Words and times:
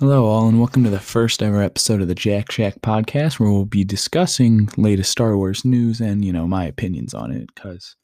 Hello, 0.00 0.24
all, 0.24 0.48
and 0.48 0.58
welcome 0.58 0.82
to 0.82 0.90
the 0.90 0.98
first 0.98 1.40
ever 1.40 1.62
episode 1.62 2.02
of 2.02 2.08
the 2.08 2.16
Jack 2.16 2.50
Shack 2.50 2.80
podcast, 2.80 3.38
where 3.38 3.48
we'll 3.48 3.64
be 3.64 3.84
discussing 3.84 4.68
latest 4.76 5.12
Star 5.12 5.36
Wars 5.36 5.64
news 5.64 6.00
and, 6.00 6.24
you 6.24 6.32
know, 6.32 6.48
my 6.48 6.64
opinions 6.64 7.14
on 7.14 7.30
it, 7.30 7.48
because 7.54 7.94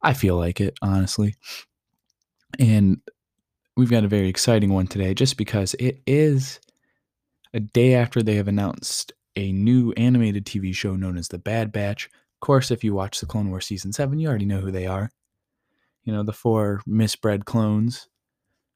I 0.00 0.12
feel 0.12 0.36
like 0.36 0.60
it, 0.60 0.78
honestly. 0.80 1.34
And 2.60 2.98
we've 3.76 3.90
got 3.90 4.04
a 4.04 4.08
very 4.08 4.28
exciting 4.28 4.72
one 4.72 4.86
today, 4.86 5.12
just 5.12 5.36
because 5.36 5.74
it 5.80 6.00
is 6.06 6.60
a 7.52 7.58
day 7.58 7.96
after 7.96 8.22
they 8.22 8.36
have 8.36 8.46
announced 8.46 9.12
a 9.34 9.50
new 9.50 9.92
animated 9.96 10.46
TV 10.46 10.72
show 10.72 10.94
known 10.94 11.18
as 11.18 11.26
The 11.26 11.38
Bad 11.38 11.72
Batch. 11.72 12.04
Of 12.04 12.46
course, 12.46 12.70
if 12.70 12.84
you 12.84 12.94
watch 12.94 13.18
the 13.18 13.26
Clone 13.26 13.50
Wars 13.50 13.66
Season 13.66 13.92
7, 13.92 14.20
you 14.20 14.28
already 14.28 14.46
know 14.46 14.60
who 14.60 14.70
they 14.70 14.86
are. 14.86 15.10
You 16.04 16.12
know, 16.12 16.22
the 16.22 16.32
four 16.32 16.80
misbred 16.86 17.44
clones 17.44 18.06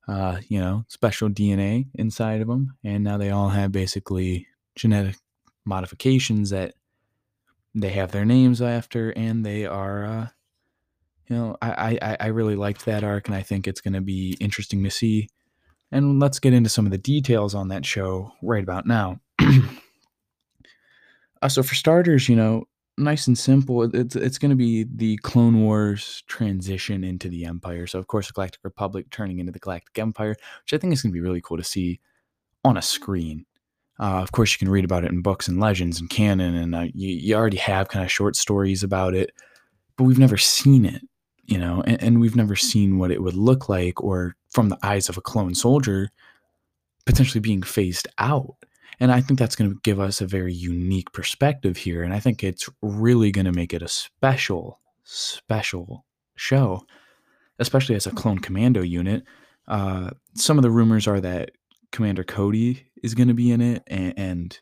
uh, 0.08 0.38
you 0.48 0.58
know, 0.58 0.84
special 0.88 1.28
DNA 1.28 1.86
inside 1.94 2.40
of 2.40 2.48
them, 2.48 2.76
and 2.84 3.04
now 3.04 3.18
they 3.18 3.30
all 3.30 3.50
have 3.50 3.72
basically 3.72 4.46
genetic 4.74 5.16
modifications 5.64 6.50
that 6.50 6.74
they 7.74 7.90
have 7.90 8.10
their 8.12 8.24
names 8.24 8.60
after, 8.60 9.10
and 9.10 9.46
they 9.46 9.64
are, 9.64 10.04
uh, 10.04 10.28
you 11.28 11.36
know, 11.36 11.56
I, 11.62 11.98
I 12.02 12.16
I 12.20 12.26
really 12.26 12.56
liked 12.56 12.84
that 12.84 13.04
arc, 13.04 13.28
and 13.28 13.36
I 13.36 13.42
think 13.42 13.66
it's 13.66 13.80
going 13.80 13.94
to 13.94 14.00
be 14.00 14.36
interesting 14.40 14.82
to 14.84 14.90
see. 14.90 15.28
And 15.90 16.18
let's 16.20 16.38
get 16.38 16.54
into 16.54 16.70
some 16.70 16.86
of 16.86 16.92
the 16.92 16.98
details 16.98 17.54
on 17.54 17.68
that 17.68 17.84
show 17.84 18.32
right 18.42 18.62
about 18.62 18.86
now. 18.86 19.20
uh, 21.42 21.48
so, 21.48 21.62
for 21.62 21.74
starters, 21.74 22.28
you 22.28 22.36
know, 22.36 22.64
nice 22.98 23.26
and 23.26 23.38
simple. 23.38 23.82
It's 23.82 24.16
it's 24.16 24.38
going 24.38 24.50
to 24.50 24.56
be 24.56 24.84
the 24.94 25.16
Clone 25.18 25.62
Wars 25.62 26.22
transition 26.26 27.04
into 27.04 27.28
the 27.28 27.44
Empire. 27.44 27.86
So 27.86 27.98
of 27.98 28.06
course, 28.06 28.26
the 28.26 28.32
Galactic 28.32 28.60
Republic 28.64 29.06
turning 29.10 29.38
into 29.38 29.52
the 29.52 29.58
Galactic 29.58 29.98
Empire, 29.98 30.36
which 30.64 30.72
I 30.72 30.78
think 30.78 30.92
is 30.92 31.02
going 31.02 31.12
to 31.12 31.14
be 31.14 31.20
really 31.20 31.40
cool 31.40 31.56
to 31.56 31.64
see 31.64 32.00
on 32.64 32.76
a 32.76 32.82
screen. 32.82 33.46
Uh, 34.00 34.20
of 34.22 34.32
course, 34.32 34.52
you 34.52 34.58
can 34.58 34.70
read 34.70 34.84
about 34.84 35.04
it 35.04 35.12
in 35.12 35.22
books 35.22 35.48
and 35.48 35.60
legends 35.60 36.00
and 36.00 36.10
canon, 36.10 36.54
and 36.54 36.74
uh, 36.74 36.86
you, 36.94 37.08
you 37.08 37.34
already 37.34 37.58
have 37.58 37.88
kind 37.88 38.04
of 38.04 38.10
short 38.10 38.34
stories 38.36 38.82
about 38.82 39.14
it, 39.14 39.30
but 39.96 40.04
we've 40.04 40.18
never 40.18 40.38
seen 40.38 40.84
it, 40.84 41.02
you 41.44 41.58
know, 41.58 41.82
and, 41.86 42.02
and 42.02 42.20
we've 42.20 42.34
never 42.34 42.56
seen 42.56 42.98
what 42.98 43.10
it 43.10 43.22
would 43.22 43.36
look 43.36 43.68
like, 43.68 44.02
or 44.02 44.34
from 44.50 44.70
the 44.70 44.78
eyes 44.82 45.08
of 45.08 45.16
a 45.16 45.20
clone 45.20 45.54
soldier, 45.54 46.08
potentially 47.04 47.40
being 47.40 47.62
phased 47.62 48.08
out. 48.18 48.56
And 49.00 49.10
I 49.10 49.20
think 49.20 49.38
that's 49.38 49.56
going 49.56 49.70
to 49.70 49.80
give 49.82 49.98
us 49.98 50.20
a 50.20 50.26
very 50.26 50.52
unique 50.52 51.12
perspective 51.12 51.76
here. 51.76 52.02
And 52.02 52.14
I 52.14 52.20
think 52.20 52.44
it's 52.44 52.68
really 52.82 53.32
going 53.32 53.46
to 53.46 53.52
make 53.52 53.72
it 53.72 53.82
a 53.82 53.88
special, 53.88 54.80
special 55.02 56.04
show, 56.36 56.86
especially 57.58 57.94
as 57.94 58.06
a 58.06 58.12
clone 58.12 58.38
commando 58.38 58.82
unit. 58.82 59.24
Uh, 59.66 60.10
some 60.34 60.58
of 60.58 60.62
the 60.62 60.70
rumors 60.70 61.06
are 61.06 61.20
that 61.20 61.52
Commander 61.90 62.24
Cody 62.24 62.86
is 63.02 63.14
going 63.14 63.28
to 63.28 63.34
be 63.34 63.50
in 63.50 63.60
it, 63.60 63.82
and, 63.86 64.14
and, 64.16 64.60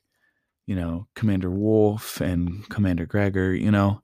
you 0.66 0.74
know, 0.74 1.06
Commander 1.14 1.50
Wolffe 1.50 2.20
and 2.20 2.68
Commander 2.68 3.06
Gregor, 3.06 3.54
you 3.54 3.70
know. 3.70 4.02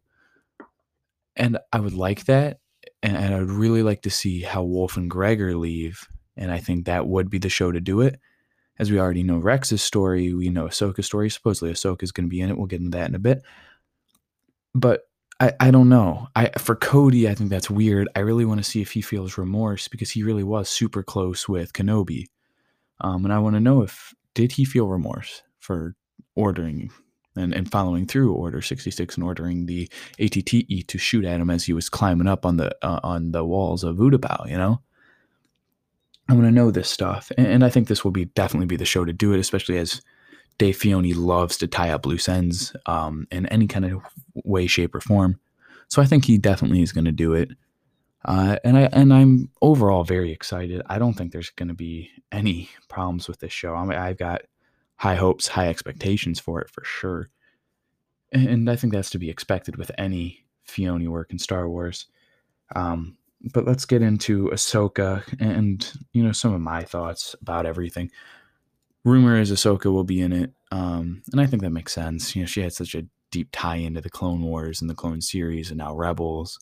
And 1.34 1.58
I 1.72 1.80
would 1.80 1.94
like 1.94 2.26
that. 2.26 2.60
And, 3.02 3.16
and 3.16 3.34
I 3.34 3.38
would 3.38 3.50
really 3.50 3.82
like 3.82 4.02
to 4.02 4.10
see 4.10 4.42
how 4.42 4.62
Wolffe 4.62 4.96
and 4.96 5.10
Gregor 5.10 5.56
leave. 5.56 6.06
And 6.36 6.50
I 6.50 6.58
think 6.58 6.84
that 6.84 7.06
would 7.06 7.30
be 7.30 7.38
the 7.38 7.48
show 7.48 7.72
to 7.72 7.80
do 7.80 8.00
it 8.00 8.18
as 8.78 8.90
we 8.90 8.98
already 8.98 9.22
know 9.22 9.38
Rex's 9.38 9.82
story, 9.82 10.34
we 10.34 10.50
know 10.50 10.66
Ahsoka's 10.66 11.06
story. 11.06 11.30
Supposedly 11.30 11.72
Ahsoka 11.72 12.02
is 12.02 12.12
going 12.12 12.26
to 12.26 12.30
be 12.30 12.40
in 12.40 12.50
it. 12.50 12.56
We'll 12.56 12.66
get 12.66 12.80
into 12.80 12.96
that 12.96 13.08
in 13.08 13.14
a 13.14 13.20
bit. 13.20 13.42
But 14.74 15.02
I, 15.40 15.52
I 15.60 15.70
don't 15.70 15.88
know. 15.88 16.28
I 16.34 16.50
for 16.58 16.76
Cody, 16.76 17.28
I 17.28 17.34
think 17.34 17.50
that's 17.50 17.70
weird. 17.70 18.08
I 18.16 18.20
really 18.20 18.44
want 18.44 18.58
to 18.58 18.70
see 18.70 18.80
if 18.80 18.92
he 18.92 19.00
feels 19.00 19.38
remorse 19.38 19.88
because 19.88 20.10
he 20.10 20.22
really 20.22 20.44
was 20.44 20.68
super 20.68 21.02
close 21.02 21.48
with 21.48 21.72
Kenobi. 21.72 22.26
Um, 23.00 23.24
and 23.24 23.32
I 23.32 23.38
want 23.38 23.54
to 23.56 23.60
know 23.60 23.82
if 23.82 24.14
did 24.34 24.52
he 24.52 24.64
feel 24.64 24.88
remorse 24.88 25.42
for 25.58 25.94
ordering 26.34 26.90
and, 27.36 27.54
and 27.54 27.70
following 27.70 28.06
through 28.06 28.32
Order 28.32 28.62
66 28.62 29.16
and 29.16 29.24
ordering 29.24 29.66
the 29.66 29.90
ATTE 30.18 30.86
to 30.86 30.98
shoot 30.98 31.24
at 31.24 31.40
him 31.40 31.50
as 31.50 31.64
he 31.64 31.74
was 31.74 31.90
climbing 31.90 32.26
up 32.26 32.46
on 32.46 32.56
the 32.56 32.74
uh, 32.82 33.00
on 33.02 33.32
the 33.32 33.44
walls 33.44 33.84
of 33.84 33.96
Utapau, 33.96 34.48
you 34.48 34.56
know? 34.56 34.80
I 36.28 36.34
want 36.34 36.46
to 36.46 36.52
know 36.52 36.70
this 36.70 36.88
stuff, 36.88 37.30
and, 37.38 37.46
and, 37.46 37.64
I 37.64 37.70
think 37.70 37.86
this 37.86 38.04
will 38.04 38.10
be 38.10 38.24
definitely 38.24 38.66
be 38.66 38.76
the 38.76 38.84
show 38.84 39.04
to 39.04 39.12
do 39.12 39.32
it, 39.32 39.38
especially 39.38 39.78
as 39.78 40.02
Dave 40.58 40.76
Filoni 40.76 41.14
loves 41.14 41.56
to 41.58 41.68
tie 41.68 41.90
up 41.90 42.04
loose 42.04 42.28
ends 42.28 42.74
um, 42.86 43.28
in 43.30 43.46
any 43.46 43.68
kind 43.68 43.84
of 43.84 44.02
way, 44.34 44.66
shape, 44.66 44.94
or 44.94 45.00
form. 45.00 45.38
So 45.88 46.02
I 46.02 46.06
think 46.06 46.24
he 46.24 46.36
definitely 46.36 46.82
is 46.82 46.92
going 46.92 47.04
to 47.04 47.12
do 47.12 47.34
it, 47.34 47.50
uh, 48.24 48.56
and 48.64 48.76
I 48.76 48.82
and 48.92 49.14
I'm 49.14 49.50
overall 49.62 50.02
very 50.02 50.32
excited. 50.32 50.82
I 50.86 50.98
don't 50.98 51.14
think 51.14 51.30
there's 51.30 51.50
going 51.50 51.68
to 51.68 51.74
be 51.74 52.10
any 52.32 52.70
problems 52.88 53.28
with 53.28 53.38
this 53.38 53.52
show. 53.52 53.74
I 53.74 53.84
mean, 53.84 53.98
I've 53.98 54.18
got 54.18 54.42
high 54.96 55.14
hopes, 55.14 55.46
high 55.46 55.68
expectations 55.68 56.40
for 56.40 56.60
it 56.60 56.70
for 56.70 56.82
sure, 56.82 57.30
and, 58.32 58.68
I 58.68 58.74
think 58.74 58.92
that's 58.92 59.10
to 59.10 59.18
be 59.18 59.30
expected 59.30 59.76
with 59.76 59.92
any 59.96 60.44
Filoni 60.66 61.06
work 61.06 61.30
in 61.30 61.38
Star 61.38 61.68
Wars. 61.68 62.06
Um, 62.74 63.16
but 63.52 63.64
let's 63.64 63.84
get 63.84 64.02
into 64.02 64.48
Ahsoka 64.48 65.22
and 65.38 65.92
you 66.12 66.22
know 66.22 66.32
some 66.32 66.54
of 66.54 66.60
my 66.60 66.82
thoughts 66.82 67.34
about 67.40 67.66
everything. 67.66 68.10
Rumor 69.04 69.38
is 69.38 69.52
Ahsoka 69.52 69.92
will 69.92 70.04
be 70.04 70.20
in 70.20 70.32
it, 70.32 70.52
um, 70.72 71.22
and 71.30 71.40
I 71.40 71.46
think 71.46 71.62
that 71.62 71.70
makes 71.70 71.92
sense. 71.92 72.34
You 72.34 72.42
know, 72.42 72.46
she 72.46 72.62
had 72.62 72.72
such 72.72 72.94
a 72.94 73.06
deep 73.30 73.48
tie 73.52 73.76
into 73.76 74.00
the 74.00 74.10
Clone 74.10 74.42
Wars 74.42 74.80
and 74.80 74.90
the 74.90 74.94
Clone 74.94 75.20
series, 75.20 75.70
and 75.70 75.78
now 75.78 75.94
Rebels. 75.94 76.58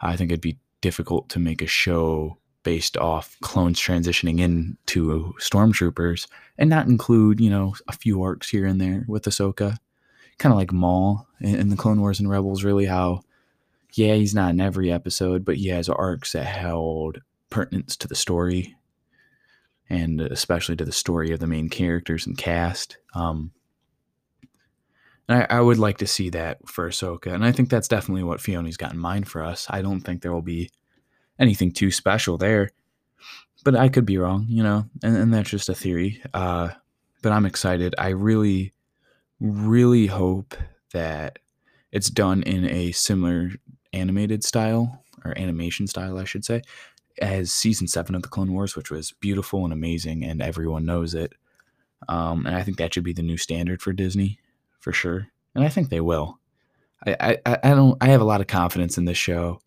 I 0.00 0.16
think 0.16 0.30
it'd 0.30 0.40
be 0.40 0.58
difficult 0.80 1.28
to 1.30 1.38
make 1.38 1.60
a 1.62 1.66
show 1.66 2.38
based 2.62 2.96
off 2.96 3.36
clones 3.40 3.80
transitioning 3.80 4.40
into 4.40 5.34
stormtroopers 5.40 6.28
and 6.58 6.68
not 6.68 6.86
include 6.86 7.40
you 7.40 7.50
know 7.50 7.74
a 7.86 7.92
few 7.92 8.22
arcs 8.22 8.48
here 8.48 8.66
and 8.66 8.80
there 8.80 9.04
with 9.06 9.24
Ahsoka, 9.24 9.76
kind 10.38 10.52
of 10.52 10.58
like 10.58 10.72
Maul 10.72 11.26
in, 11.40 11.54
in 11.54 11.68
the 11.68 11.76
Clone 11.76 12.00
Wars 12.00 12.20
and 12.20 12.28
Rebels. 12.28 12.64
Really, 12.64 12.86
how 12.86 13.22
yeah, 13.94 14.14
he's 14.14 14.34
not 14.34 14.50
in 14.50 14.60
every 14.60 14.92
episode, 14.92 15.44
but 15.44 15.56
he 15.56 15.68
has 15.68 15.88
arcs 15.88 16.32
that 16.32 16.44
held 16.44 17.20
pertinence 17.50 17.96
to 17.96 18.08
the 18.08 18.14
story 18.14 18.76
and 19.90 20.20
especially 20.20 20.76
to 20.76 20.84
the 20.84 20.92
story 20.92 21.32
of 21.32 21.40
the 21.40 21.46
main 21.46 21.68
characters 21.68 22.26
and 22.26 22.36
cast. 22.36 22.98
Um, 23.14 23.52
and 25.28 25.42
I, 25.50 25.56
I, 25.58 25.60
would 25.60 25.78
like 25.78 25.98
to 25.98 26.06
see 26.06 26.30
that 26.30 26.66
for 26.68 26.88
Ahsoka, 26.88 27.32
and 27.32 27.44
I 27.44 27.52
think 27.52 27.70
that's 27.70 27.88
definitely 27.88 28.22
what 28.22 28.40
Filoni's 28.40 28.76
got 28.76 28.92
in 28.92 28.98
mind 28.98 29.28
for 29.28 29.42
us. 29.42 29.66
I 29.70 29.82
don't 29.82 30.00
think 30.00 30.22
there 30.22 30.32
will 30.32 30.42
be 30.42 30.70
anything 31.38 31.72
too 31.72 31.90
special 31.90 32.36
there, 32.36 32.70
but 33.64 33.76
I 33.76 33.88
could 33.88 34.06
be 34.06 34.18
wrong, 34.18 34.46
you 34.48 34.62
know, 34.62 34.86
and, 35.02 35.16
and 35.16 35.34
that's 35.34 35.50
just 35.50 35.68
a 35.68 35.74
theory. 35.74 36.22
Uh, 36.34 36.70
but 37.22 37.32
I'm 37.32 37.46
excited. 37.46 37.94
I 37.98 38.08
really, 38.08 38.72
really 39.40 40.06
hope 40.06 40.54
that 40.92 41.38
it's 41.92 42.10
done 42.10 42.42
in 42.42 42.64
a 42.64 42.92
similar 42.92 43.50
animated 43.92 44.44
style 44.44 45.04
or 45.24 45.36
animation 45.36 45.86
style, 45.86 46.18
I 46.18 46.24
should 46.24 46.44
say, 46.44 46.62
as 47.20 47.52
season 47.52 47.88
seven 47.88 48.14
of 48.14 48.22
the 48.22 48.28
Clone 48.28 48.52
Wars, 48.52 48.76
which 48.76 48.90
was 48.90 49.12
beautiful 49.12 49.64
and 49.64 49.72
amazing, 49.72 50.24
and 50.24 50.40
everyone 50.40 50.84
knows 50.84 51.14
it. 51.14 51.34
Um, 52.08 52.46
and 52.46 52.54
I 52.54 52.62
think 52.62 52.78
that 52.78 52.94
should 52.94 53.04
be 53.04 53.12
the 53.12 53.22
new 53.22 53.36
standard 53.36 53.82
for 53.82 53.92
Disney, 53.92 54.38
for 54.78 54.92
sure. 54.92 55.28
And 55.54 55.64
I 55.64 55.68
think 55.68 55.88
they 55.88 56.00
will. 56.00 56.38
I, 57.06 57.38
I, 57.46 57.56
I 57.62 57.70
don't. 57.70 57.96
I 58.00 58.08
have 58.08 58.20
a 58.20 58.24
lot 58.24 58.40
of 58.40 58.46
confidence 58.46 58.98
in 58.98 59.04
this 59.04 59.18
show 59.18 59.60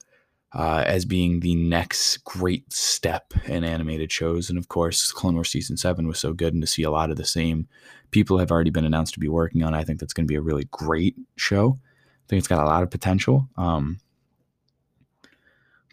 uh, 0.53 0.83
as 0.85 1.05
being 1.05 1.39
the 1.39 1.55
next 1.55 2.23
great 2.23 2.71
step 2.71 3.33
in 3.45 3.63
animated 3.63 4.11
shows. 4.11 4.49
And 4.49 4.57
of 4.57 4.67
course, 4.67 5.11
Clone 5.11 5.35
Wars 5.35 5.49
season 5.49 5.77
seven 5.77 6.07
was 6.07 6.19
so 6.19 6.33
good, 6.33 6.53
and 6.53 6.61
to 6.61 6.67
see 6.67 6.83
a 6.83 6.91
lot 6.91 7.09
of 7.09 7.17
the 7.17 7.25
same 7.25 7.67
people 8.11 8.37
have 8.37 8.51
already 8.51 8.69
been 8.69 8.85
announced 8.85 9.13
to 9.13 9.19
be 9.19 9.29
working 9.29 9.63
on. 9.63 9.73
I 9.73 9.83
think 9.83 9.99
that's 9.99 10.13
going 10.13 10.25
to 10.25 10.31
be 10.31 10.35
a 10.35 10.41
really 10.41 10.67
great 10.71 11.15
show. 11.37 11.79
I 11.81 12.25
think 12.27 12.39
it's 12.39 12.47
got 12.47 12.63
a 12.63 12.67
lot 12.67 12.83
of 12.83 12.89
potential. 12.89 13.49
Um, 13.57 13.99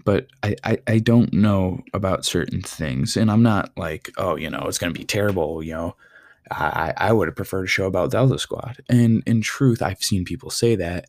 but 0.05 0.27
I, 0.43 0.57
I, 0.65 0.79
I 0.87 0.99
don't 0.99 1.33
know 1.33 1.83
about 1.93 2.25
certain 2.25 2.63
things. 2.63 3.17
And 3.17 3.31
I'm 3.31 3.43
not 3.43 3.77
like, 3.77 4.11
oh, 4.17 4.37
you 4.37 4.51
know, 4.51 4.65
it's 4.67 4.79
going 4.79 4.93
to 4.93 4.99
be 4.99 5.05
terrible. 5.05 5.63
You 5.63 5.73
know, 5.73 5.97
I, 6.51 6.95
I 6.97 7.13
would 7.13 7.29
have 7.29 7.37
preferred 7.37 7.65
a 7.65 7.69
show 7.69 7.87
about 7.87 8.11
Delta 8.11 8.39
Squad. 8.39 8.79
And 8.89 9.23
in 9.27 9.43
truth, 9.43 9.83
I've 9.83 10.03
seen 10.03 10.25
people 10.25 10.51
say 10.51 10.77
that. 10.77 11.07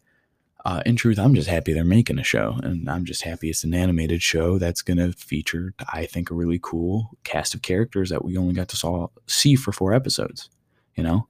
Uh, 0.65 0.83
in 0.86 0.97
truth, 0.97 1.18
I'm 1.18 1.33
just 1.33 1.47
happy 1.47 1.71
they're 1.71 1.86
making 1.86 2.19
a 2.19 2.24
show, 2.24 2.59
and 2.62 2.89
I'm 2.89 3.06
just 3.06 3.24
happy 3.24 3.50
it's 3.50 3.63
an 3.63 3.74
animated 3.74 4.21
show 4.21 4.57
that's 4.57 4.81
going 4.81 4.97
to 4.97 5.13
feature, 5.13 5.74
I 5.94 6.06
think, 6.06 6.30
a 6.30 6.35
really 6.35 6.59
cool 6.62 7.12
cast 7.24 7.56
of 7.56 7.62
characters 7.62 8.09
that 8.09 8.25
we 8.25 8.35
only 8.35 8.53
got 8.53 8.68
to 8.69 8.75
saw, 8.75 9.07
see 9.25 9.56
for 9.56 9.71
four 9.71 9.94
episodes. 9.94 10.50
You 10.95 11.03
know, 11.03 11.28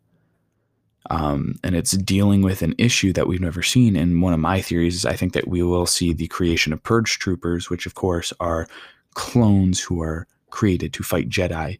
um, 1.09 1.55
and 1.63 1.75
it's 1.75 1.91
dealing 1.91 2.41
with 2.41 2.61
an 2.61 2.75
issue 2.77 3.13
that 3.13 3.27
we've 3.27 3.41
never 3.41 3.63
seen. 3.63 3.95
And 3.95 4.21
one 4.21 4.33
of 4.33 4.39
my 4.39 4.61
theories 4.61 4.95
is 4.95 5.05
I 5.05 5.15
think 5.15 5.33
that 5.33 5.47
we 5.47 5.63
will 5.63 5.85
see 5.85 6.13
the 6.13 6.27
creation 6.27 6.73
of 6.73 6.83
Purge 6.83 7.19
Troopers, 7.19 7.69
which 7.69 7.85
of 7.85 7.95
course 7.95 8.33
are 8.39 8.67
clones 9.13 9.79
who 9.79 10.01
are 10.01 10.27
created 10.49 10.93
to 10.93 11.03
fight 11.03 11.29
Jedi 11.29 11.79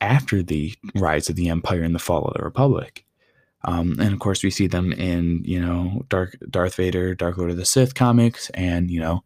after 0.00 0.42
the 0.42 0.74
rise 0.94 1.28
of 1.28 1.36
the 1.36 1.48
Empire 1.48 1.82
and 1.82 1.94
the 1.94 2.00
fall 2.00 2.24
of 2.24 2.34
the 2.34 2.42
Republic. 2.42 3.04
Um, 3.64 3.96
and 3.98 4.12
of 4.12 4.20
course, 4.20 4.42
we 4.42 4.50
see 4.50 4.66
them 4.66 4.92
in 4.92 5.42
you 5.44 5.60
know 5.60 6.04
Dark 6.08 6.36
Darth 6.48 6.76
Vader, 6.76 7.14
Dark 7.14 7.36
Lord 7.36 7.50
of 7.50 7.56
the 7.56 7.64
Sith 7.64 7.94
comics, 7.94 8.48
and 8.50 8.90
you 8.90 9.00
know 9.00 9.24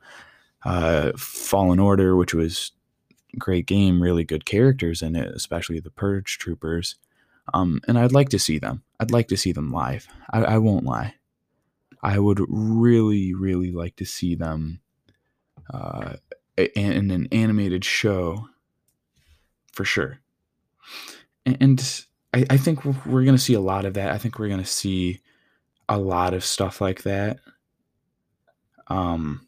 uh, 0.64 1.12
Fallen 1.16 1.78
Order, 1.78 2.16
which 2.16 2.34
was 2.34 2.72
great 3.38 3.66
game, 3.66 4.02
really 4.02 4.24
good 4.24 4.44
characters 4.44 5.02
in 5.02 5.14
it, 5.14 5.28
especially 5.34 5.78
the 5.80 5.90
Purge 5.90 6.38
Troopers. 6.38 6.96
Um, 7.52 7.80
and 7.88 7.98
I'd 7.98 8.12
like 8.12 8.28
to 8.30 8.38
see 8.38 8.58
them. 8.58 8.82
I'd 8.98 9.10
like 9.10 9.28
to 9.28 9.36
see 9.36 9.52
them 9.52 9.72
live. 9.72 10.06
I, 10.30 10.42
I 10.44 10.58
won't 10.58 10.84
lie. 10.84 11.14
I 12.02 12.18
would 12.18 12.40
really, 12.48 13.34
really 13.34 13.72
like 13.72 13.96
to 13.96 14.04
see 14.04 14.34
them 14.34 14.80
uh, 15.72 16.14
in 16.56 17.10
an 17.10 17.28
animated 17.32 17.84
show 17.84 18.48
for 19.72 19.84
sure. 19.84 20.20
And 21.44 22.04
I, 22.32 22.46
I 22.50 22.56
think 22.56 22.84
we're 22.84 23.24
going 23.24 23.36
to 23.36 23.38
see 23.38 23.54
a 23.54 23.60
lot 23.60 23.84
of 23.84 23.94
that. 23.94 24.12
I 24.12 24.18
think 24.18 24.38
we're 24.38 24.48
going 24.48 24.60
to 24.60 24.66
see 24.66 25.20
a 25.88 25.98
lot 25.98 26.34
of 26.34 26.44
stuff 26.44 26.80
like 26.80 27.02
that. 27.02 27.40
Um, 28.86 29.46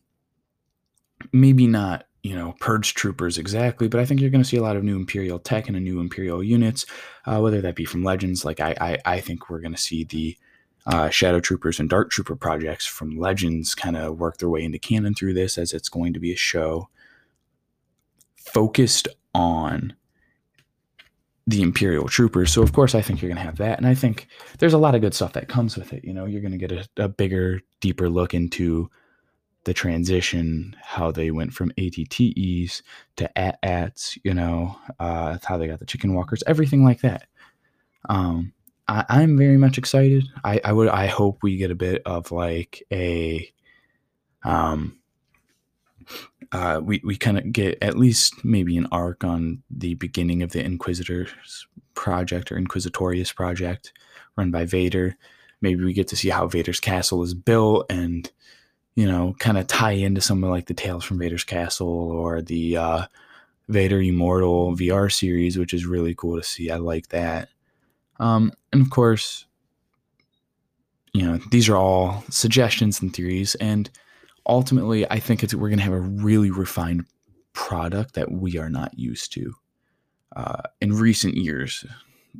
maybe 1.32 1.66
not 1.66 2.06
you 2.22 2.36
know 2.36 2.54
purge 2.60 2.94
troopers 2.94 3.36
exactly 3.36 3.88
but 3.88 4.00
i 4.00 4.04
think 4.04 4.20
you're 4.20 4.30
going 4.30 4.42
to 4.42 4.48
see 4.48 4.56
a 4.56 4.62
lot 4.62 4.76
of 4.76 4.84
new 4.84 4.96
imperial 4.96 5.38
tech 5.38 5.68
and 5.68 5.76
a 5.76 5.80
new 5.80 6.00
imperial 6.00 6.42
units 6.42 6.86
uh, 7.26 7.38
whether 7.40 7.60
that 7.60 7.74
be 7.74 7.84
from 7.84 8.04
legends 8.04 8.44
like 8.44 8.60
i 8.60 8.74
i, 8.80 8.98
I 9.16 9.20
think 9.20 9.50
we're 9.50 9.60
going 9.60 9.74
to 9.74 9.80
see 9.80 10.04
the 10.04 10.36
uh, 10.84 11.08
shadow 11.10 11.38
troopers 11.38 11.78
and 11.78 11.88
dark 11.88 12.10
trooper 12.10 12.34
projects 12.34 12.86
from 12.86 13.16
legends 13.16 13.74
kind 13.74 13.96
of 13.96 14.18
work 14.18 14.38
their 14.38 14.48
way 14.48 14.64
into 14.64 14.78
canon 14.78 15.14
through 15.14 15.34
this 15.34 15.56
as 15.56 15.72
it's 15.72 15.88
going 15.88 16.12
to 16.12 16.18
be 16.18 16.32
a 16.32 16.36
show 16.36 16.88
focused 18.36 19.06
on 19.34 19.94
the 21.46 21.62
imperial 21.62 22.08
troopers. 22.08 22.52
So 22.52 22.62
of 22.62 22.72
course 22.72 22.94
i 22.94 23.02
think 23.02 23.20
you're 23.20 23.28
going 23.28 23.36
to 23.36 23.44
have 23.44 23.58
that 23.58 23.78
and 23.78 23.86
i 23.86 23.94
think 23.94 24.28
there's 24.58 24.72
a 24.72 24.78
lot 24.78 24.94
of 24.94 25.00
good 25.00 25.14
stuff 25.14 25.32
that 25.34 25.48
comes 25.48 25.76
with 25.76 25.92
it 25.92 26.04
you 26.04 26.12
know? 26.12 26.26
You're 26.26 26.40
going 26.40 26.58
to 26.58 26.58
get 26.58 26.72
a, 26.72 26.88
a 26.96 27.08
bigger 27.08 27.60
deeper 27.80 28.08
look 28.08 28.34
into 28.34 28.90
the 29.64 29.74
transition, 29.74 30.74
how 30.82 31.12
they 31.12 31.30
went 31.30 31.52
from 31.52 31.72
ATTEs 31.78 32.82
to 33.16 33.38
AT-ATs, 33.38 34.18
you 34.24 34.34
know, 34.34 34.76
uh, 34.98 35.38
how 35.44 35.56
they 35.56 35.68
got 35.68 35.78
the 35.78 35.86
chicken 35.86 36.14
walkers, 36.14 36.42
everything 36.46 36.84
like 36.84 37.00
that. 37.02 37.26
Um, 38.08 38.52
I, 38.88 39.22
am 39.22 39.38
very 39.38 39.56
much 39.56 39.78
excited. 39.78 40.24
I, 40.44 40.60
I 40.64 40.72
would, 40.72 40.88
I 40.88 41.06
hope 41.06 41.38
we 41.42 41.56
get 41.56 41.70
a 41.70 41.76
bit 41.76 42.02
of 42.04 42.32
like 42.32 42.82
a, 42.92 43.50
um, 44.42 44.98
uh, 46.50 46.80
we, 46.82 47.00
we 47.04 47.16
kind 47.16 47.38
of 47.38 47.52
get 47.52 47.78
at 47.80 47.96
least 47.96 48.44
maybe 48.44 48.76
an 48.76 48.88
arc 48.90 49.22
on 49.22 49.62
the 49.70 49.94
beginning 49.94 50.42
of 50.42 50.50
the 50.50 50.62
Inquisitors 50.62 51.66
project 51.94 52.50
or 52.50 52.56
Inquisitorius 52.56 53.32
project 53.32 53.92
run 54.36 54.50
by 54.50 54.64
Vader. 54.64 55.16
Maybe 55.60 55.84
we 55.84 55.92
get 55.92 56.08
to 56.08 56.16
see 56.16 56.30
how 56.30 56.48
Vader's 56.48 56.80
castle 56.80 57.22
is 57.22 57.34
built 57.34 57.86
and, 57.88 58.30
you 58.94 59.06
know, 59.06 59.34
kind 59.38 59.58
of 59.58 59.66
tie 59.66 59.92
into 59.92 60.20
some 60.20 60.44
of 60.44 60.50
like 60.50 60.66
the 60.66 60.74
Tales 60.74 61.04
from 61.04 61.18
Vader's 61.18 61.44
Castle 61.44 61.88
or 61.88 62.42
the 62.42 62.76
uh, 62.76 63.06
Vader 63.68 64.00
Immortal 64.00 64.76
VR 64.76 65.10
series, 65.10 65.58
which 65.58 65.72
is 65.72 65.86
really 65.86 66.14
cool 66.14 66.36
to 66.36 66.46
see. 66.46 66.70
I 66.70 66.76
like 66.76 67.08
that. 67.08 67.48
Um, 68.20 68.52
and 68.72 68.82
of 68.82 68.90
course, 68.90 69.46
you 71.12 71.22
know, 71.22 71.38
these 71.50 71.68
are 71.68 71.76
all 71.76 72.24
suggestions 72.30 73.00
and 73.00 73.14
theories. 73.14 73.54
And 73.56 73.90
ultimately, 74.46 75.10
I 75.10 75.18
think 75.18 75.42
it's, 75.42 75.54
we're 75.54 75.68
going 75.68 75.78
to 75.78 75.84
have 75.84 75.92
a 75.92 76.00
really 76.00 76.50
refined 76.50 77.06
product 77.52 78.14
that 78.14 78.30
we 78.30 78.58
are 78.58 78.70
not 78.70 78.98
used 78.98 79.32
to 79.32 79.54
uh, 80.36 80.62
in 80.80 80.94
recent 80.94 81.36
years 81.36 81.84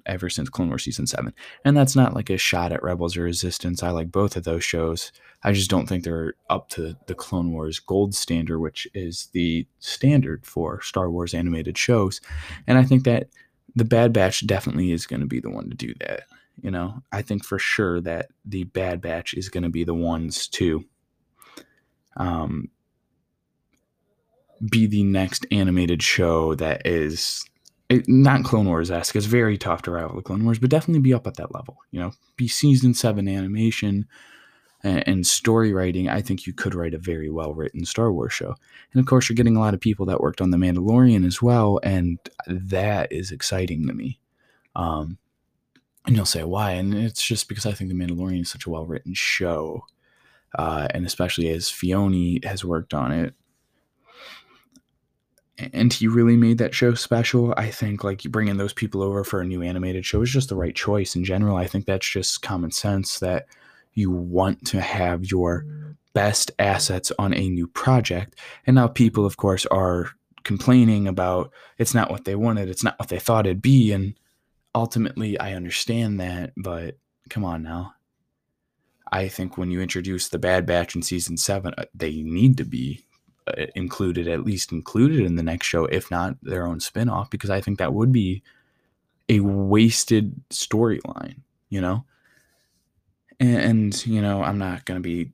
ever 0.06 0.30
since 0.30 0.48
Clone 0.48 0.68
Wars 0.68 0.84
season 0.84 1.06
seven. 1.06 1.32
And 1.64 1.76
that's 1.76 1.96
not 1.96 2.14
like 2.14 2.30
a 2.30 2.36
shot 2.36 2.72
at 2.72 2.82
Rebels 2.82 3.16
or 3.16 3.22
Resistance. 3.22 3.82
I 3.82 3.90
like 3.90 4.10
both 4.10 4.36
of 4.36 4.44
those 4.44 4.64
shows. 4.64 5.12
I 5.42 5.52
just 5.52 5.70
don't 5.70 5.86
think 5.86 6.04
they're 6.04 6.34
up 6.48 6.68
to 6.70 6.96
the 7.06 7.14
Clone 7.14 7.52
Wars 7.52 7.78
gold 7.78 8.14
standard, 8.14 8.60
which 8.60 8.88
is 8.94 9.28
the 9.32 9.66
standard 9.78 10.46
for 10.46 10.80
Star 10.82 11.10
Wars 11.10 11.34
animated 11.34 11.76
shows. 11.76 12.20
And 12.66 12.78
I 12.78 12.84
think 12.84 13.04
that 13.04 13.28
the 13.74 13.84
Bad 13.84 14.12
Batch 14.12 14.46
definitely 14.46 14.92
is 14.92 15.06
going 15.06 15.20
to 15.20 15.26
be 15.26 15.40
the 15.40 15.50
one 15.50 15.70
to 15.70 15.76
do 15.76 15.94
that. 16.00 16.24
You 16.60 16.70
know, 16.70 17.02
I 17.10 17.22
think 17.22 17.44
for 17.44 17.58
sure 17.58 18.00
that 18.02 18.28
the 18.44 18.64
Bad 18.64 19.00
Batch 19.00 19.34
is 19.34 19.48
going 19.48 19.62
to 19.62 19.70
be 19.70 19.84
the 19.84 19.94
ones 19.94 20.46
to 20.48 20.84
um, 22.16 22.68
be 24.70 24.86
the 24.86 25.02
next 25.02 25.46
animated 25.50 26.02
show 26.02 26.54
that 26.54 26.86
is 26.86 27.44
it, 27.92 28.08
not 28.08 28.44
Clone 28.44 28.66
Wars 28.66 28.90
esque. 28.90 29.16
It's 29.16 29.26
very 29.26 29.58
tough 29.58 29.82
to 29.82 29.90
rival 29.90 30.16
the 30.16 30.22
Clone 30.22 30.44
Wars, 30.44 30.58
but 30.58 30.70
definitely 30.70 31.00
be 31.00 31.14
up 31.14 31.26
at 31.26 31.36
that 31.36 31.54
level. 31.54 31.78
You 31.90 32.00
know, 32.00 32.12
be 32.36 32.48
season 32.48 32.94
seven 32.94 33.28
animation 33.28 34.06
and, 34.82 35.06
and 35.06 35.26
story 35.26 35.72
writing. 35.72 36.08
I 36.08 36.22
think 36.22 36.46
you 36.46 36.52
could 36.52 36.74
write 36.74 36.94
a 36.94 36.98
very 36.98 37.30
well 37.30 37.54
written 37.54 37.84
Star 37.84 38.12
Wars 38.12 38.32
show. 38.32 38.54
And 38.92 39.00
of 39.00 39.06
course, 39.06 39.28
you're 39.28 39.36
getting 39.36 39.56
a 39.56 39.60
lot 39.60 39.74
of 39.74 39.80
people 39.80 40.06
that 40.06 40.20
worked 40.20 40.40
on 40.40 40.50
The 40.50 40.56
Mandalorian 40.56 41.26
as 41.26 41.42
well, 41.42 41.80
and 41.82 42.18
that 42.46 43.12
is 43.12 43.30
exciting 43.30 43.86
to 43.86 43.92
me. 43.92 44.18
Um, 44.74 45.18
and 46.06 46.16
you'll 46.16 46.26
say 46.26 46.42
why, 46.42 46.72
and 46.72 46.94
it's 46.94 47.22
just 47.22 47.48
because 47.48 47.66
I 47.66 47.72
think 47.72 47.90
The 47.90 47.96
Mandalorian 47.96 48.42
is 48.42 48.50
such 48.50 48.66
a 48.66 48.70
well 48.70 48.86
written 48.86 49.14
show, 49.14 49.84
uh, 50.58 50.88
and 50.90 51.06
especially 51.06 51.50
as 51.50 51.68
Filoni 51.68 52.44
has 52.44 52.64
worked 52.64 52.94
on 52.94 53.12
it 53.12 53.34
and 55.72 55.92
he 55.92 56.08
really 56.08 56.36
made 56.36 56.58
that 56.58 56.74
show 56.74 56.94
special. 56.94 57.54
I 57.56 57.70
think 57.70 58.04
like 58.04 58.22
bringing 58.22 58.56
those 58.56 58.72
people 58.72 59.02
over 59.02 59.24
for 59.24 59.40
a 59.40 59.46
new 59.46 59.62
animated 59.62 60.04
show 60.04 60.22
is 60.22 60.30
just 60.30 60.48
the 60.48 60.56
right 60.56 60.74
choice 60.74 61.16
in 61.16 61.24
general. 61.24 61.56
I 61.56 61.66
think 61.66 61.86
that's 61.86 62.08
just 62.08 62.42
common 62.42 62.70
sense 62.70 63.18
that 63.20 63.46
you 63.94 64.10
want 64.10 64.66
to 64.68 64.80
have 64.80 65.24
your 65.24 65.66
best 66.14 66.50
assets 66.58 67.12
on 67.18 67.34
a 67.34 67.48
new 67.48 67.66
project. 67.66 68.38
And 68.66 68.76
now 68.76 68.88
people, 68.88 69.24
of 69.24 69.36
course, 69.36 69.66
are 69.66 70.10
complaining 70.44 71.06
about 71.08 71.52
it's 71.78 71.94
not 71.94 72.10
what 72.10 72.24
they 72.24 72.34
wanted, 72.34 72.68
it's 72.68 72.84
not 72.84 72.98
what 72.98 73.08
they 73.08 73.18
thought 73.18 73.46
it'd 73.46 73.62
be. 73.62 73.92
And 73.92 74.14
ultimately, 74.74 75.38
I 75.38 75.54
understand 75.54 76.20
that, 76.20 76.52
but 76.56 76.96
come 77.28 77.44
on 77.44 77.62
now. 77.62 77.94
I 79.10 79.28
think 79.28 79.58
when 79.58 79.70
you 79.70 79.80
introduce 79.80 80.28
the 80.28 80.38
Bad 80.38 80.64
Batch 80.64 80.96
in 80.96 81.02
season 81.02 81.36
seven, 81.36 81.74
uh, 81.76 81.84
they 81.94 82.22
need 82.22 82.56
to 82.56 82.64
be 82.64 83.04
included, 83.74 84.28
at 84.28 84.44
least 84.44 84.72
included 84.72 85.20
in 85.20 85.36
the 85.36 85.42
next 85.42 85.66
show, 85.66 85.84
if 85.86 86.10
not 86.10 86.36
their 86.42 86.66
own 86.66 86.78
spinoff, 86.78 87.30
because 87.30 87.50
I 87.50 87.60
think 87.60 87.78
that 87.78 87.94
would 87.94 88.12
be 88.12 88.42
a 89.28 89.40
wasted 89.40 90.34
storyline, 90.50 91.40
you 91.68 91.80
know? 91.80 92.04
And, 93.40 93.56
and, 93.56 94.06
you 94.06 94.22
know, 94.22 94.42
I'm 94.42 94.58
not 94.58 94.84
going 94.84 94.98
to 94.98 95.02
be, 95.02 95.32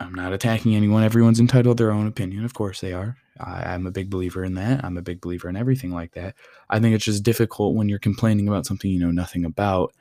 I'm 0.00 0.14
not 0.14 0.32
attacking 0.32 0.74
anyone. 0.74 1.02
Everyone's 1.02 1.40
entitled 1.40 1.78
their 1.78 1.92
own 1.92 2.06
opinion. 2.06 2.44
Of 2.44 2.54
course 2.54 2.80
they 2.80 2.92
are. 2.92 3.16
I, 3.38 3.74
I'm 3.74 3.86
a 3.86 3.90
big 3.90 4.10
believer 4.10 4.44
in 4.44 4.54
that. 4.54 4.84
I'm 4.84 4.96
a 4.96 5.02
big 5.02 5.20
believer 5.20 5.48
in 5.48 5.56
everything 5.56 5.90
like 5.90 6.12
that. 6.12 6.34
I 6.70 6.80
think 6.80 6.94
it's 6.94 7.04
just 7.04 7.22
difficult 7.22 7.74
when 7.74 7.88
you're 7.88 7.98
complaining 7.98 8.48
about 8.48 8.66
something 8.66 8.90
you 8.90 9.00
know 9.00 9.10
nothing 9.10 9.44
about. 9.44 9.94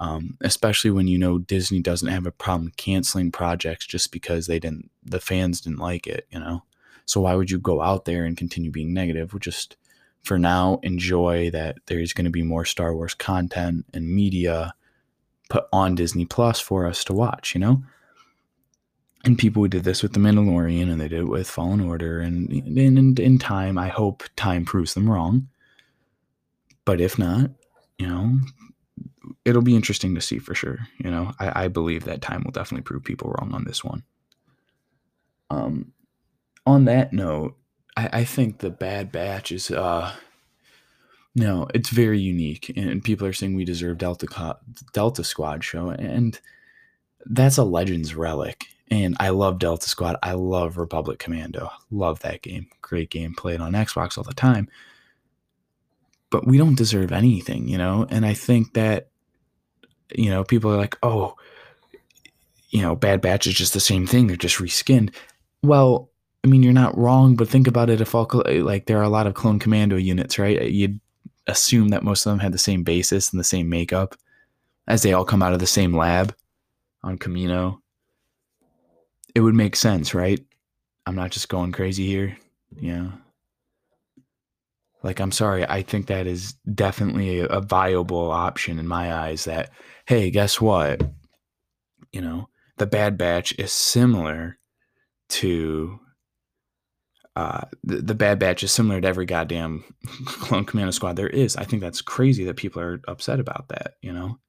Um, 0.00 0.38
especially 0.42 0.92
when 0.92 1.08
you 1.08 1.18
know 1.18 1.38
Disney 1.38 1.80
doesn't 1.80 2.06
have 2.06 2.24
a 2.24 2.30
problem 2.30 2.72
canceling 2.76 3.32
projects 3.32 3.84
just 3.84 4.12
because 4.12 4.46
they 4.46 4.60
didn't, 4.60 4.90
the 5.04 5.18
fans 5.18 5.60
didn't 5.60 5.80
like 5.80 6.06
it, 6.06 6.26
you 6.30 6.38
know? 6.38 6.62
So 7.08 7.22
why 7.22 7.34
would 7.34 7.50
you 7.50 7.58
go 7.58 7.80
out 7.80 8.04
there 8.04 8.26
and 8.26 8.36
continue 8.36 8.70
being 8.70 8.92
negative? 8.92 9.32
We'll 9.32 9.40
just 9.40 9.78
for 10.22 10.38
now 10.38 10.78
enjoy 10.82 11.50
that 11.50 11.78
there's 11.86 12.12
going 12.12 12.26
to 12.26 12.30
be 12.30 12.42
more 12.42 12.66
Star 12.66 12.94
Wars 12.94 13.14
content 13.14 13.86
and 13.94 14.14
media 14.14 14.74
put 15.48 15.64
on 15.72 15.94
Disney 15.94 16.26
Plus 16.26 16.60
for 16.60 16.84
us 16.86 17.02
to 17.04 17.14
watch, 17.14 17.54
you 17.54 17.60
know? 17.60 17.82
And 19.24 19.38
people 19.38 19.62
who 19.62 19.68
did 19.68 19.84
this 19.84 20.02
with 20.02 20.12
The 20.12 20.20
Mandalorian 20.20 20.92
and 20.92 21.00
they 21.00 21.08
did 21.08 21.20
it 21.20 21.28
with 21.28 21.48
Fallen 21.48 21.80
Order. 21.80 22.20
And 22.20 22.52
in, 22.52 23.16
in 23.16 23.38
time, 23.38 23.78
I 23.78 23.88
hope 23.88 24.24
time 24.36 24.66
proves 24.66 24.92
them 24.92 25.08
wrong. 25.08 25.48
But 26.84 27.00
if 27.00 27.18
not, 27.18 27.50
you 27.96 28.06
know, 28.06 28.38
it'll 29.46 29.62
be 29.62 29.76
interesting 29.76 30.14
to 30.14 30.20
see 30.20 30.38
for 30.38 30.54
sure. 30.54 30.80
You 30.98 31.10
know, 31.10 31.32
I, 31.40 31.64
I 31.64 31.68
believe 31.68 32.04
that 32.04 32.20
time 32.20 32.42
will 32.44 32.52
definitely 32.52 32.82
prove 32.82 33.02
people 33.02 33.30
wrong 33.30 33.54
on 33.54 33.64
this 33.64 33.82
one. 33.82 34.02
Um, 35.48 35.92
on 36.68 36.84
that 36.84 37.12
note, 37.12 37.56
I, 37.96 38.08
I 38.12 38.24
think 38.24 38.58
the 38.58 38.70
Bad 38.70 39.10
Batch 39.10 39.50
is 39.50 39.70
uh 39.70 40.12
no, 41.34 41.68
it's 41.72 41.90
very 41.90 42.18
unique, 42.18 42.72
and 42.76 43.04
people 43.04 43.26
are 43.26 43.32
saying 43.32 43.54
we 43.54 43.64
deserve 43.64 43.98
Delta 43.98 44.56
Delta 44.92 45.22
Squad 45.22 45.62
show, 45.62 45.90
and 45.90 46.38
that's 47.26 47.58
a 47.58 47.64
Legends 47.64 48.14
relic. 48.14 48.66
And 48.90 49.16
I 49.20 49.28
love 49.28 49.58
Delta 49.58 49.88
Squad. 49.88 50.16
I 50.22 50.32
love 50.32 50.78
Republic 50.78 51.18
Commando. 51.18 51.70
Love 51.90 52.20
that 52.20 52.42
game. 52.42 52.68
Great 52.80 53.10
game. 53.10 53.34
Played 53.34 53.60
on 53.60 53.72
Xbox 53.72 54.16
all 54.16 54.24
the 54.24 54.32
time. 54.32 54.68
But 56.30 56.46
we 56.46 56.56
don't 56.56 56.76
deserve 56.76 57.12
anything, 57.12 57.68
you 57.68 57.78
know. 57.78 58.06
And 58.08 58.24
I 58.24 58.34
think 58.34 58.72
that, 58.74 59.08
you 60.14 60.30
know, 60.30 60.42
people 60.42 60.72
are 60.72 60.78
like, 60.78 60.96
oh, 61.02 61.36
you 62.70 62.80
know, 62.82 62.96
Bad 62.96 63.20
Batch 63.20 63.46
is 63.46 63.54
just 63.54 63.74
the 63.74 63.80
same 63.80 64.06
thing. 64.06 64.26
They're 64.26 64.36
just 64.36 64.56
reskinned. 64.56 65.14
Well, 65.62 66.10
I 66.48 66.50
mean, 66.50 66.62
you're 66.62 66.72
not 66.72 66.96
wrong, 66.96 67.36
but 67.36 67.46
think 67.46 67.66
about 67.66 67.90
it. 67.90 68.00
If 68.00 68.14
all 68.14 68.26
eh, 68.46 68.62
like 68.62 68.86
there 68.86 68.96
are 68.96 69.02
a 69.02 69.10
lot 69.10 69.26
of 69.26 69.34
clone 69.34 69.58
commando 69.58 69.96
units, 69.96 70.38
right? 70.38 70.58
Eh, 70.58 70.64
you'd 70.64 70.98
assume 71.46 71.88
that 71.88 72.02
most 72.02 72.24
of 72.24 72.30
them 72.30 72.38
had 72.38 72.52
the 72.52 72.58
same 72.58 72.84
basis 72.84 73.30
and 73.30 73.38
the 73.38 73.44
same 73.44 73.68
makeup, 73.68 74.14
as 74.86 75.02
they 75.02 75.12
all 75.12 75.26
come 75.26 75.42
out 75.42 75.52
of 75.52 75.58
the 75.58 75.66
same 75.66 75.94
lab 75.94 76.34
on 77.02 77.18
Kamino. 77.18 77.80
It 79.34 79.40
would 79.40 79.54
make 79.54 79.76
sense, 79.76 80.14
right? 80.14 80.40
I'm 81.04 81.14
not 81.14 81.32
just 81.32 81.50
going 81.50 81.70
crazy 81.70 82.06
here. 82.06 82.38
Yeah. 82.80 83.10
Like, 85.02 85.20
I'm 85.20 85.32
sorry, 85.32 85.68
I 85.68 85.82
think 85.82 86.06
that 86.06 86.26
is 86.26 86.54
definitely 86.74 87.40
a 87.40 87.60
viable 87.60 88.30
option 88.30 88.78
in 88.78 88.88
my 88.88 89.12
eyes. 89.12 89.44
That, 89.44 89.68
hey, 90.06 90.30
guess 90.30 90.62
what? 90.62 91.02
You 92.10 92.22
know, 92.22 92.48
the 92.78 92.86
Bad 92.86 93.18
Batch 93.18 93.54
is 93.58 93.70
similar 93.70 94.56
to 95.28 96.00
uh, 97.38 97.60
the, 97.84 97.98
the 97.98 98.14
Bad 98.16 98.40
Batch 98.40 98.64
is 98.64 98.72
similar 98.72 99.00
to 99.00 99.06
every 99.06 99.24
goddamn 99.24 99.84
clone 100.26 100.64
commando 100.64 100.90
squad 100.90 101.14
there 101.14 101.28
is. 101.28 101.54
I 101.54 101.62
think 101.62 101.80
that's 101.80 102.02
crazy 102.02 102.42
that 102.44 102.56
people 102.56 102.82
are 102.82 103.00
upset 103.06 103.38
about 103.38 103.68
that, 103.68 103.94
you 104.02 104.12
know? 104.12 104.40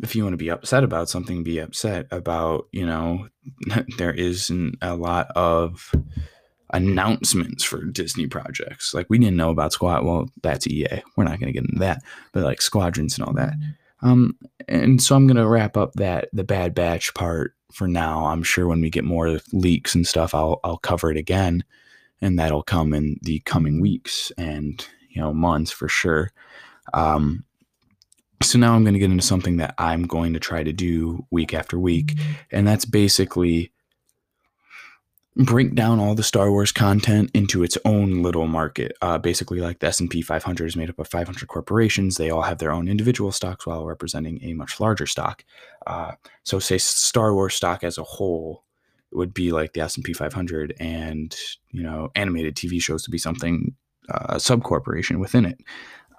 If 0.00 0.14
you 0.14 0.22
want 0.22 0.34
to 0.34 0.38
be 0.38 0.48
upset 0.48 0.84
about 0.84 1.08
something, 1.08 1.42
be 1.42 1.58
upset 1.58 2.06
about, 2.12 2.68
you 2.70 2.86
know, 2.86 3.26
there 3.98 4.12
isn't 4.12 4.76
a 4.80 4.94
lot 4.94 5.26
of 5.34 5.92
announcements 6.72 7.64
for 7.64 7.82
Disney 7.82 8.28
projects. 8.28 8.94
Like 8.94 9.06
we 9.10 9.18
didn't 9.18 9.36
know 9.36 9.50
about 9.50 9.72
Squad. 9.72 10.04
Well, 10.04 10.28
that's 10.44 10.68
EA. 10.68 11.02
We're 11.16 11.24
not 11.24 11.40
going 11.40 11.52
to 11.52 11.60
get 11.60 11.64
into 11.68 11.80
that, 11.80 12.02
but 12.30 12.44
like 12.44 12.62
squadrons 12.62 13.18
and 13.18 13.26
all 13.26 13.34
that. 13.34 13.54
Um, 14.02 14.38
and 14.68 15.02
so 15.02 15.16
I'm 15.16 15.26
going 15.26 15.36
to 15.36 15.48
wrap 15.48 15.76
up 15.76 15.94
that 15.94 16.28
the 16.32 16.44
Bad 16.44 16.76
Batch 16.76 17.12
part 17.14 17.56
for 17.74 17.88
now. 17.88 18.26
I'm 18.26 18.42
sure 18.42 18.66
when 18.66 18.80
we 18.80 18.90
get 18.90 19.04
more 19.04 19.40
leaks 19.52 19.94
and 19.94 20.06
stuff, 20.06 20.34
I'll 20.34 20.60
I'll 20.64 20.78
cover 20.78 21.10
it 21.10 21.16
again, 21.16 21.64
and 22.20 22.38
that'll 22.38 22.62
come 22.62 22.94
in 22.94 23.18
the 23.22 23.40
coming 23.40 23.80
weeks 23.80 24.32
and 24.38 24.86
you 25.10 25.20
know 25.20 25.32
months 25.32 25.70
for 25.70 25.88
sure. 25.88 26.32
Um, 26.94 27.44
so 28.42 28.58
now 28.58 28.74
I'm 28.74 28.82
going 28.82 28.94
to 28.94 29.00
get 29.00 29.10
into 29.10 29.22
something 29.22 29.58
that 29.58 29.74
I'm 29.78 30.04
going 30.04 30.32
to 30.32 30.40
try 30.40 30.62
to 30.64 30.72
do 30.72 31.26
week 31.30 31.54
after 31.54 31.78
week, 31.78 32.14
and 32.50 32.66
that's 32.66 32.84
basically 32.84 33.72
break 35.36 35.74
down 35.74 35.98
all 35.98 36.14
the 36.14 36.22
Star 36.22 36.50
Wars 36.50 36.72
content 36.72 37.30
into 37.32 37.62
its 37.62 37.78
own 37.84 38.22
little 38.22 38.46
market. 38.46 38.96
Uh, 39.00 39.18
basically, 39.18 39.60
like 39.60 39.78
the 39.78 39.86
S&P 39.86 40.20
500 40.20 40.66
is 40.66 40.76
made 40.76 40.90
up 40.90 40.98
of 40.98 41.08
500 41.08 41.48
corporations. 41.48 42.16
They 42.16 42.30
all 42.30 42.42
have 42.42 42.58
their 42.58 42.72
own 42.72 42.88
individual 42.88 43.32
stocks 43.32 43.66
while 43.66 43.86
representing 43.86 44.42
a 44.42 44.52
much 44.52 44.78
larger 44.78 45.06
stock. 45.06 45.44
Uh, 45.86 46.12
so, 46.42 46.58
say 46.58 46.78
Star 46.78 47.34
Wars 47.34 47.54
stock 47.54 47.82
as 47.82 47.98
a 47.98 48.02
whole 48.02 48.64
would 49.10 49.34
be 49.34 49.52
like 49.52 49.72
the 49.72 49.80
S&P 49.80 50.12
500, 50.12 50.74
and 50.78 51.34
you 51.70 51.82
know, 51.82 52.10
animated 52.14 52.54
TV 52.54 52.80
shows 52.80 53.02
to 53.04 53.10
be 53.10 53.18
something 53.18 53.74
uh, 54.10 54.38
sub 54.38 54.62
corporation 54.62 55.18
within 55.18 55.44
it. 55.44 55.58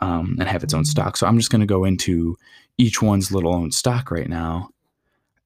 Um, 0.01 0.35
and 0.37 0.49
have 0.49 0.63
its 0.63 0.73
own 0.73 0.83
stock. 0.83 1.15
So 1.15 1.25
I'm 1.25 1.37
just 1.37 1.49
going 1.49 1.61
to 1.61 1.67
go 1.67 1.85
into 1.85 2.35
each 2.77 3.01
one's 3.01 3.31
little 3.31 3.55
own 3.55 3.71
stock 3.71 4.11
right 4.11 4.27
now. 4.27 4.71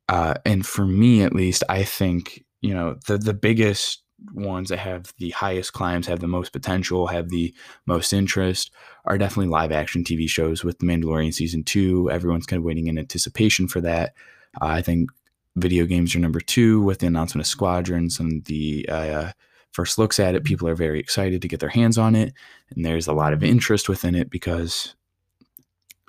Uh, 0.10 0.34
and 0.46 0.66
for 0.66 0.84
me, 0.84 1.22
at 1.22 1.36
least, 1.36 1.64
I 1.70 1.84
think 1.84 2.44
you 2.62 2.74
know 2.74 2.98
the 3.08 3.18
the 3.18 3.34
biggest 3.34 4.04
ones 4.34 4.70
that 4.70 4.80
have 4.80 5.14
the 5.20 5.30
highest 5.32 5.74
climbs, 5.74 6.08
have 6.08 6.20
the 6.20 6.28
most 6.28 6.52
potential, 6.52 7.08
have 7.08 7.30
the 7.30 7.54
most 7.86 8.14
interest 8.14 8.72
are 9.06 9.18
definitely 9.18 9.48
live 9.48 9.72
action 9.72 10.04
TV 10.04 10.28
shows 10.28 10.64
with 10.64 10.80
The 10.80 10.86
Mandalorian 10.86 11.34
season 11.34 11.64
two. 11.64 12.10
Everyone's 12.10 12.46
kind 12.46 12.58
of 12.58 12.64
waiting 12.64 12.88
in 12.88 12.98
anticipation 12.98 13.68
for 13.68 13.80
that. 13.82 14.14
Uh, 14.60 14.66
I 14.66 14.82
think 14.82 15.12
video 15.56 15.86
games 15.86 16.16
are 16.16 16.20
number 16.20 16.40
two 16.40 16.82
with 16.82 17.00
the 17.00 17.08
announcement 17.08 17.46
of 17.46 17.50
Squadrons 17.50 18.20
and 18.20 18.44
the 18.46 18.88
uh, 18.90 19.32
first 19.72 19.98
looks 19.98 20.20
at 20.20 20.36
it. 20.36 20.44
People 20.44 20.68
are 20.68 20.76
very 20.76 21.00
excited 21.00 21.42
to 21.42 21.48
get 21.48 21.60
their 21.60 21.70
hands 21.70 21.98
on 21.98 22.16
it, 22.16 22.34
and 22.72 22.84
there's 22.84 23.08
a 23.08 23.14
lot 23.14 23.34
of 23.34 23.44
interest 23.44 23.88
within 23.88 24.16
it 24.16 24.30
because 24.30 24.96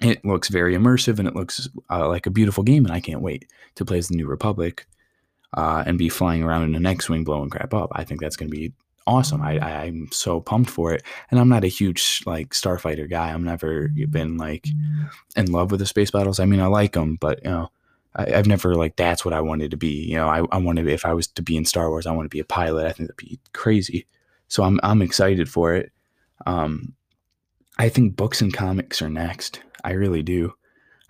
it 0.00 0.25
looks 0.25 0.49
very 0.49 0.75
immersive 0.75 1.19
and 1.19 1.26
it 1.26 1.35
looks 1.35 1.69
uh, 1.90 2.09
like 2.09 2.26
a 2.26 2.31
beautiful 2.31 2.64
game, 2.64 2.85
and 2.85 2.95
I 2.95 3.00
can't 3.00 3.23
wait 3.23 3.50
to 3.75 3.85
play 3.85 3.99
as 3.99 4.09
the 4.09 4.17
New 4.17 4.26
Republic 4.26 4.87
uh, 5.57 5.83
and 5.87 5.99
be 5.99 6.09
flying 6.09 6.43
around 6.43 6.64
in 6.64 6.75
an 6.75 6.87
X-wing 6.87 7.25
blowing 7.25 7.50
crap 7.50 7.73
up. 7.75 7.90
I 7.93 8.05
think 8.05 8.21
that's 8.21 8.37
going 8.37 8.50
to 8.50 8.57
be 8.57 8.73
awesome. 9.07 9.40
I, 9.40 9.59
I 9.59 9.85
am 9.87 10.09
so 10.12 10.40
pumped 10.40 10.71
for 10.71 10.93
it. 10.93 11.02
And 11.31 11.40
I'm 11.40 11.49
not 11.49 11.64
a 11.64 11.69
huge 11.69 12.23
like 12.26 12.50
starfighter 12.50 13.09
guy. 13.09 13.33
I'm 13.33 13.45
never 13.45 13.88
been 13.88 14.37
like 14.37 14.69
in 15.35 15.50
love 15.50 15.71
with 15.71 15.81
the 15.81 15.87
space 15.87 16.11
battles. 16.11 16.38
I 16.38 16.45
mean, 16.45 16.61
I 16.61 16.67
like 16.67 16.93
them, 16.93 17.17
but 17.19 17.43
you 17.43 17.50
know, 17.50 17.71
I, 18.14 18.31
have 18.31 18.47
never 18.47 18.75
like 18.75 18.97
that's 18.97 19.25
what 19.25 19.35
I 19.35 19.40
wanted 19.40 19.71
to 19.71 19.76
be. 19.76 20.05
You 20.05 20.17
know, 20.17 20.28
I, 20.28 20.45
I 20.52 20.59
wanted 20.59 20.87
if 20.87 21.07
I 21.07 21.14
was 21.14 21.26
to 21.28 21.43
be 21.43 21.57
in 21.57 21.64
Star 21.64 21.88
Wars, 21.88 22.07
I 22.07 22.12
want 22.12 22.26
to 22.26 22.35
be 22.35 22.40
a 22.40 22.45
pilot. 22.45 22.87
I 22.87 22.93
think 22.93 23.09
that'd 23.09 23.17
be 23.17 23.40
crazy. 23.55 24.07
So 24.49 24.62
I'm 24.62 24.78
I'm 24.83 25.02
excited 25.02 25.49
for 25.49 25.75
it. 25.75 25.90
Um, 26.47 26.95
I 27.78 27.88
think 27.88 28.17
books 28.17 28.40
and 28.43 28.52
comics 28.52 29.00
are 29.00 29.11
next. 29.11 29.62
I 29.85 29.93
really 29.93 30.23
do 30.23 30.52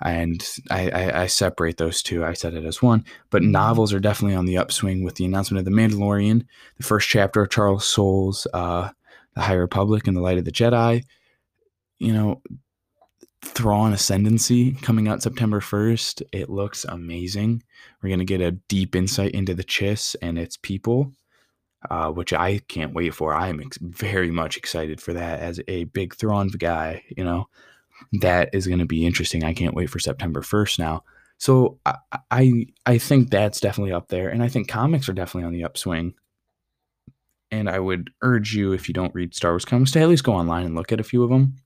and 0.02 0.46
I, 0.70 0.90
I, 0.90 1.22
I, 1.22 1.26
separate 1.26 1.76
those 1.76 2.02
two. 2.02 2.24
I 2.24 2.32
said 2.32 2.54
it 2.54 2.64
as 2.64 2.80
one, 2.80 3.04
but 3.30 3.42
mm-hmm. 3.42 3.50
novels 3.50 3.92
are 3.92 4.00
definitely 4.00 4.36
on 4.36 4.44
the 4.44 4.58
upswing 4.58 5.02
with 5.02 5.16
the 5.16 5.24
announcement 5.24 5.58
of 5.58 5.64
the 5.64 5.76
Mandalorian, 5.76 6.46
the 6.76 6.84
first 6.84 7.08
chapter 7.08 7.42
of 7.42 7.50
Charles 7.50 7.84
Soule's 7.86 8.46
uh, 8.54 8.90
The 9.34 9.40
High 9.40 9.54
Republic 9.54 10.06
and 10.06 10.16
the 10.16 10.20
Light 10.20 10.38
of 10.38 10.44
the 10.44 10.52
Jedi. 10.52 11.02
You 11.98 12.12
know, 12.12 12.42
Thrawn 13.42 13.92
Ascendancy 13.92 14.72
coming 14.72 15.08
out 15.08 15.22
September 15.22 15.60
1st. 15.60 16.22
It 16.32 16.48
looks 16.48 16.84
amazing. 16.84 17.64
We're 18.00 18.10
going 18.10 18.20
to 18.20 18.24
get 18.24 18.40
a 18.40 18.52
deep 18.52 18.94
insight 18.94 19.32
into 19.32 19.54
the 19.54 19.64
Chiss 19.64 20.14
and 20.22 20.38
its 20.38 20.56
people, 20.56 21.12
uh, 21.90 22.10
which 22.12 22.32
I 22.32 22.58
can't 22.68 22.94
wait 22.94 23.14
for. 23.14 23.34
I 23.34 23.48
am 23.48 23.60
ex- 23.60 23.78
very 23.80 24.30
much 24.30 24.56
excited 24.56 25.00
for 25.00 25.12
that 25.14 25.40
as 25.40 25.60
a 25.66 25.84
big 25.84 26.14
Thrawn 26.14 26.48
guy, 26.48 27.02
you 27.16 27.24
know 27.24 27.48
that 28.20 28.50
is 28.52 28.66
going 28.66 28.78
to 28.78 28.86
be 28.86 29.06
interesting. 29.06 29.44
I 29.44 29.54
can't 29.54 29.74
wait 29.74 29.90
for 29.90 29.98
September 29.98 30.40
1st 30.40 30.78
now. 30.78 31.04
So 31.38 31.78
I, 31.86 31.96
I 32.30 32.66
I 32.84 32.98
think 32.98 33.30
that's 33.30 33.60
definitely 33.60 33.92
up 33.92 34.08
there, 34.08 34.28
and 34.28 34.42
I 34.42 34.48
think 34.48 34.68
comics 34.68 35.08
are 35.08 35.12
definitely 35.12 35.46
on 35.46 35.52
the 35.52 35.64
upswing. 35.64 36.14
And 37.50 37.70
I 37.70 37.78
would 37.78 38.10
urge 38.20 38.54
you, 38.54 38.72
if 38.72 38.88
you 38.88 38.92
don't 38.92 39.14
read 39.14 39.34
Star 39.34 39.52
Wars 39.52 39.64
comics, 39.64 39.92
to 39.92 40.00
at 40.00 40.08
least 40.08 40.24
go 40.24 40.34
online 40.34 40.66
and 40.66 40.74
look 40.74 40.92
at 40.92 41.00
a 41.00 41.04
few 41.04 41.22
of 41.22 41.30
them. 41.30 41.56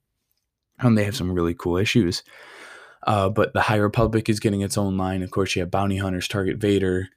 And 0.78 0.96
they 0.96 1.04
have 1.04 1.16
some 1.16 1.32
really 1.32 1.54
cool 1.54 1.76
issues. 1.76 2.22
Uh, 3.04 3.28
but 3.28 3.52
the 3.52 3.62
High 3.62 3.76
Republic 3.76 4.28
is 4.28 4.38
getting 4.38 4.60
its 4.60 4.78
own 4.78 4.96
line. 4.96 5.22
Of 5.22 5.32
course, 5.32 5.56
you 5.56 5.60
have 5.60 5.72
Bounty 5.72 5.96
Hunters, 5.96 6.28
Target 6.28 6.58
Vader, 6.58 7.08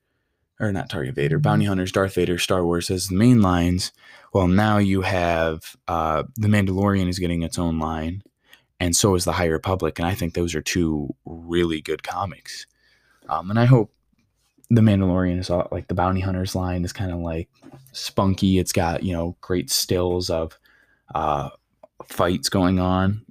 or 0.59 0.71
not 0.71 0.89
Target 0.89 1.13
Vader, 1.13 1.37
Bounty 1.37 1.65
Hunters, 1.65 1.91
Darth 1.91 2.15
Vader, 2.15 2.39
Star 2.39 2.65
Wars 2.65 2.89
as 2.89 3.09
the 3.09 3.15
main 3.15 3.41
lines. 3.41 3.91
Well, 4.33 4.47
now 4.47 4.77
you 4.79 5.01
have 5.01 5.75
uh, 5.87 6.23
the 6.35 6.47
Mandalorian 6.47 7.07
is 7.07 7.19
getting 7.19 7.43
its 7.43 7.59
own 7.59 7.77
line 7.77 8.23
and 8.85 8.95
so 8.95 9.15
is 9.15 9.25
the 9.25 9.31
High 9.31 9.45
Republic. 9.45 9.97
And 9.97 10.07
I 10.07 10.13
think 10.13 10.33
those 10.33 10.53
are 10.53 10.61
two 10.61 11.13
really 11.25 11.81
good 11.81 12.03
comics. 12.03 12.67
Um, 13.27 13.49
and 13.49 13.59
I 13.59 13.65
hope 13.65 13.91
the 14.69 14.81
Mandalorian 14.81 15.39
is 15.39 15.49
all, 15.49 15.67
like 15.71 15.87
the 15.87 15.95
Bounty 15.95 16.21
Hunters 16.21 16.55
line 16.55 16.85
is 16.85 16.93
kind 16.93 17.11
of 17.11 17.19
like 17.19 17.49
spunky. 17.93 18.59
It's 18.59 18.71
got 18.71 19.03
you 19.03 19.13
know 19.13 19.35
great 19.41 19.71
stills 19.71 20.29
of 20.29 20.57
uh, 21.15 21.49
fights 22.05 22.47
going 22.49 22.79
on, 22.79 23.25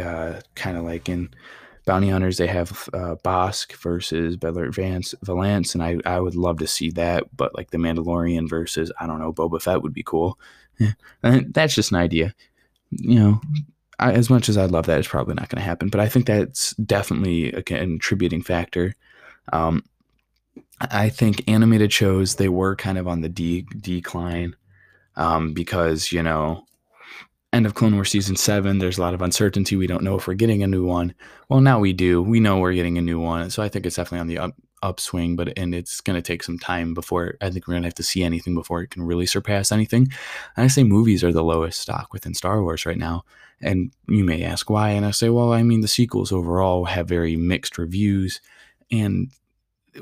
uh, 0.00 0.40
kind 0.54 0.76
of 0.76 0.84
like 0.84 1.08
in 1.08 1.30
Bounty 1.86 2.10
Hunters 2.10 2.36
they 2.36 2.46
have 2.46 2.70
uh, 2.92 3.16
Bossk 3.24 3.72
versus 3.76 4.36
Beilert 4.36 4.74
Vance 4.74 5.14
Valance, 5.22 5.74
and 5.74 5.82
I 5.82 5.96
I 6.04 6.20
would 6.20 6.34
love 6.34 6.58
to 6.58 6.66
see 6.66 6.90
that. 6.90 7.34
But 7.34 7.54
like 7.54 7.70
the 7.70 7.78
Mandalorian 7.78 8.46
versus 8.46 8.92
I 9.00 9.06
don't 9.06 9.20
know 9.20 9.32
Boba 9.32 9.60
Fett 9.62 9.82
would 9.82 9.94
be 9.94 10.02
cool. 10.02 10.38
Yeah. 10.78 10.92
And 11.22 11.52
that's 11.52 11.74
just 11.74 11.92
an 11.92 11.96
idea. 11.96 12.34
You 12.90 13.18
know, 13.18 13.40
I, 13.98 14.12
as 14.12 14.30
much 14.30 14.48
as 14.48 14.56
I'd 14.56 14.70
love 14.70 14.86
that, 14.86 14.98
it's 14.98 15.08
probably 15.08 15.34
not 15.34 15.48
going 15.48 15.60
to 15.60 15.66
happen. 15.68 15.88
But 15.88 16.00
I 16.00 16.08
think 16.08 16.26
that's 16.26 16.74
definitely 16.74 17.52
a 17.52 17.62
contributing 17.62 18.42
factor. 18.42 18.94
Um, 19.52 19.84
I 20.80 21.08
think 21.08 21.48
animated 21.48 21.92
shows 21.92 22.36
they 22.36 22.48
were 22.48 22.76
kind 22.76 22.98
of 22.98 23.08
on 23.08 23.20
the 23.20 23.28
de- 23.28 23.66
decline 23.80 24.54
um, 25.16 25.52
because 25.52 26.12
you 26.12 26.22
know 26.22 26.64
end 27.52 27.66
of 27.66 27.74
Clone 27.74 27.94
Wars 27.94 28.10
season 28.10 28.36
seven. 28.36 28.78
There's 28.78 28.98
a 28.98 29.00
lot 29.00 29.14
of 29.14 29.22
uncertainty. 29.22 29.76
We 29.76 29.86
don't 29.86 30.04
know 30.04 30.16
if 30.16 30.26
we're 30.26 30.34
getting 30.34 30.62
a 30.62 30.66
new 30.68 30.84
one. 30.84 31.14
Well, 31.48 31.60
now 31.60 31.78
we 31.78 31.92
do. 31.92 32.22
We 32.22 32.40
know 32.40 32.58
we're 32.58 32.74
getting 32.74 32.98
a 32.98 33.02
new 33.02 33.20
one. 33.20 33.50
So 33.50 33.62
I 33.62 33.68
think 33.68 33.86
it's 33.86 33.96
definitely 33.96 34.20
on 34.20 34.26
the 34.28 34.38
up, 34.38 34.54
upswing. 34.82 35.34
But 35.34 35.58
and 35.58 35.74
it's 35.74 36.00
going 36.00 36.16
to 36.16 36.22
take 36.22 36.42
some 36.42 36.58
time 36.58 36.94
before 36.94 37.36
I 37.40 37.50
think 37.50 37.66
we're 37.66 37.74
going 37.74 37.82
to 37.82 37.88
have 37.88 37.94
to 37.94 38.02
see 38.02 38.22
anything 38.22 38.54
before 38.54 38.82
it 38.82 38.90
can 38.90 39.02
really 39.02 39.26
surpass 39.26 39.72
anything. 39.72 40.08
And 40.56 40.64
I 40.64 40.68
say 40.68 40.84
movies 40.84 41.24
are 41.24 41.32
the 41.32 41.44
lowest 41.44 41.80
stock 41.80 42.12
within 42.12 42.34
Star 42.34 42.62
Wars 42.62 42.86
right 42.86 42.98
now. 42.98 43.24
And 43.60 43.92
you 44.06 44.24
may 44.24 44.44
ask 44.44 44.70
why. 44.70 44.90
And 44.90 45.04
I 45.04 45.10
say, 45.10 45.30
well, 45.30 45.52
I 45.52 45.62
mean, 45.62 45.80
the 45.80 45.88
sequels 45.88 46.32
overall 46.32 46.84
have 46.84 47.08
very 47.08 47.36
mixed 47.36 47.76
reviews, 47.78 48.40
and 48.90 49.30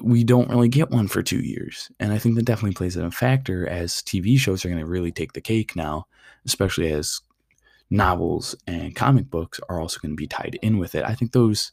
we 0.02 0.24
don't 0.24 0.50
really 0.50 0.68
get 0.68 0.90
one 0.90 1.08
for 1.08 1.22
two 1.22 1.40
years. 1.40 1.90
And 1.98 2.12
I 2.12 2.18
think 2.18 2.34
that 2.36 2.44
definitely 2.44 2.74
plays 2.74 2.96
a 2.96 3.10
factor 3.10 3.66
as 3.66 4.02
TV 4.02 4.38
shows 4.38 4.64
are 4.64 4.68
going 4.68 4.80
to 4.80 4.86
really 4.86 5.12
take 5.12 5.32
the 5.32 5.40
cake 5.40 5.74
now, 5.74 6.06
especially 6.44 6.92
as 6.92 7.20
novels 7.88 8.54
and 8.66 8.96
comic 8.96 9.30
books 9.30 9.60
are 9.68 9.80
also 9.80 10.00
going 10.00 10.12
to 10.12 10.16
be 10.16 10.26
tied 10.26 10.58
in 10.60 10.78
with 10.78 10.94
it. 10.94 11.04
I 11.04 11.14
think 11.14 11.32
those 11.32 11.72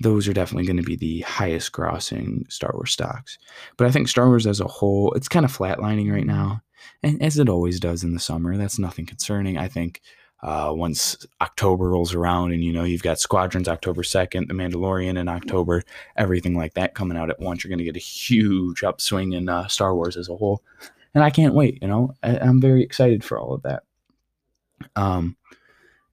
those 0.00 0.26
are 0.26 0.32
definitely 0.32 0.66
going 0.66 0.76
to 0.76 0.82
be 0.82 0.96
the 0.96 1.20
highest 1.20 1.72
grossing 1.72 2.50
Star 2.50 2.72
Wars 2.74 2.92
stocks. 2.92 3.38
But 3.76 3.86
I 3.86 3.92
think 3.92 4.08
Star 4.08 4.26
Wars 4.26 4.46
as 4.46 4.60
a 4.60 4.66
whole, 4.66 5.12
it's 5.12 5.28
kind 5.28 5.44
of 5.44 5.56
flatlining 5.56 6.12
right 6.12 6.26
now. 6.26 6.62
And 7.04 7.22
as 7.22 7.38
it 7.38 7.48
always 7.48 7.78
does 7.78 8.02
in 8.02 8.12
the 8.12 8.20
summer, 8.20 8.56
that's 8.56 8.78
nothing 8.78 9.06
concerning. 9.06 9.56
I 9.56 9.68
think 9.68 10.00
uh, 10.44 10.70
once 10.74 11.26
October 11.40 11.88
rolls 11.88 12.14
around 12.14 12.52
and 12.52 12.62
you 12.62 12.70
know 12.70 12.84
you've 12.84 13.02
got 13.02 13.18
Squadrons 13.18 13.66
October 13.66 14.02
2nd, 14.02 14.46
The 14.46 14.54
Mandalorian 14.54 15.18
in 15.18 15.26
October, 15.26 15.82
everything 16.16 16.54
like 16.54 16.74
that 16.74 16.94
coming 16.94 17.16
out 17.16 17.30
at 17.30 17.40
once, 17.40 17.64
you're 17.64 17.70
going 17.70 17.78
to 17.78 17.84
get 17.84 17.96
a 17.96 17.98
huge 17.98 18.84
upswing 18.84 19.32
in 19.32 19.48
uh, 19.48 19.66
Star 19.68 19.94
Wars 19.94 20.18
as 20.18 20.28
a 20.28 20.36
whole. 20.36 20.62
And 21.14 21.24
I 21.24 21.30
can't 21.30 21.54
wait, 21.54 21.78
you 21.80 21.88
know, 21.88 22.14
I, 22.22 22.36
I'm 22.36 22.60
very 22.60 22.82
excited 22.82 23.24
for 23.24 23.38
all 23.38 23.54
of 23.54 23.62
that. 23.62 23.84
Um, 24.96 25.38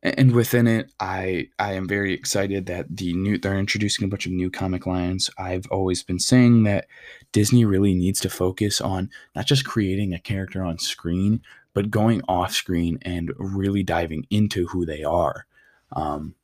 and 0.02 0.32
within 0.32 0.66
it, 0.66 0.92
I 1.00 1.50
I 1.60 1.74
am 1.74 1.88
very 1.88 2.14
excited 2.14 2.66
that 2.68 2.88
the 2.90 3.14
new 3.14 3.38
they're 3.38 3.60
introducing 3.60 4.06
a 4.06 4.08
bunch 4.08 4.26
of 4.26 4.32
new 4.32 4.50
comic 4.50 4.88
lines. 4.88 5.30
I've 5.38 5.68
always 5.68 6.04
been 6.04 6.20
saying 6.20 6.64
that 6.64 6.88
Disney 7.34 7.66
really 7.66 7.94
needs 7.94 8.20
to 8.22 8.30
focus 8.30 8.82
on 8.82 9.12
not 9.36 9.46
just 9.46 9.66
creating 9.66 10.14
a 10.14 10.20
character 10.20 10.64
on 10.64 10.80
screen, 10.80 11.42
but 11.74 11.92
going 11.92 12.22
off 12.28 12.54
screen 12.54 12.98
and 13.04 13.32
really 13.38 13.84
diving 13.84 14.25
into 14.30 14.68
who 14.68 14.86
they 14.86 15.04
are. 15.04 15.46
Um, 15.94 16.36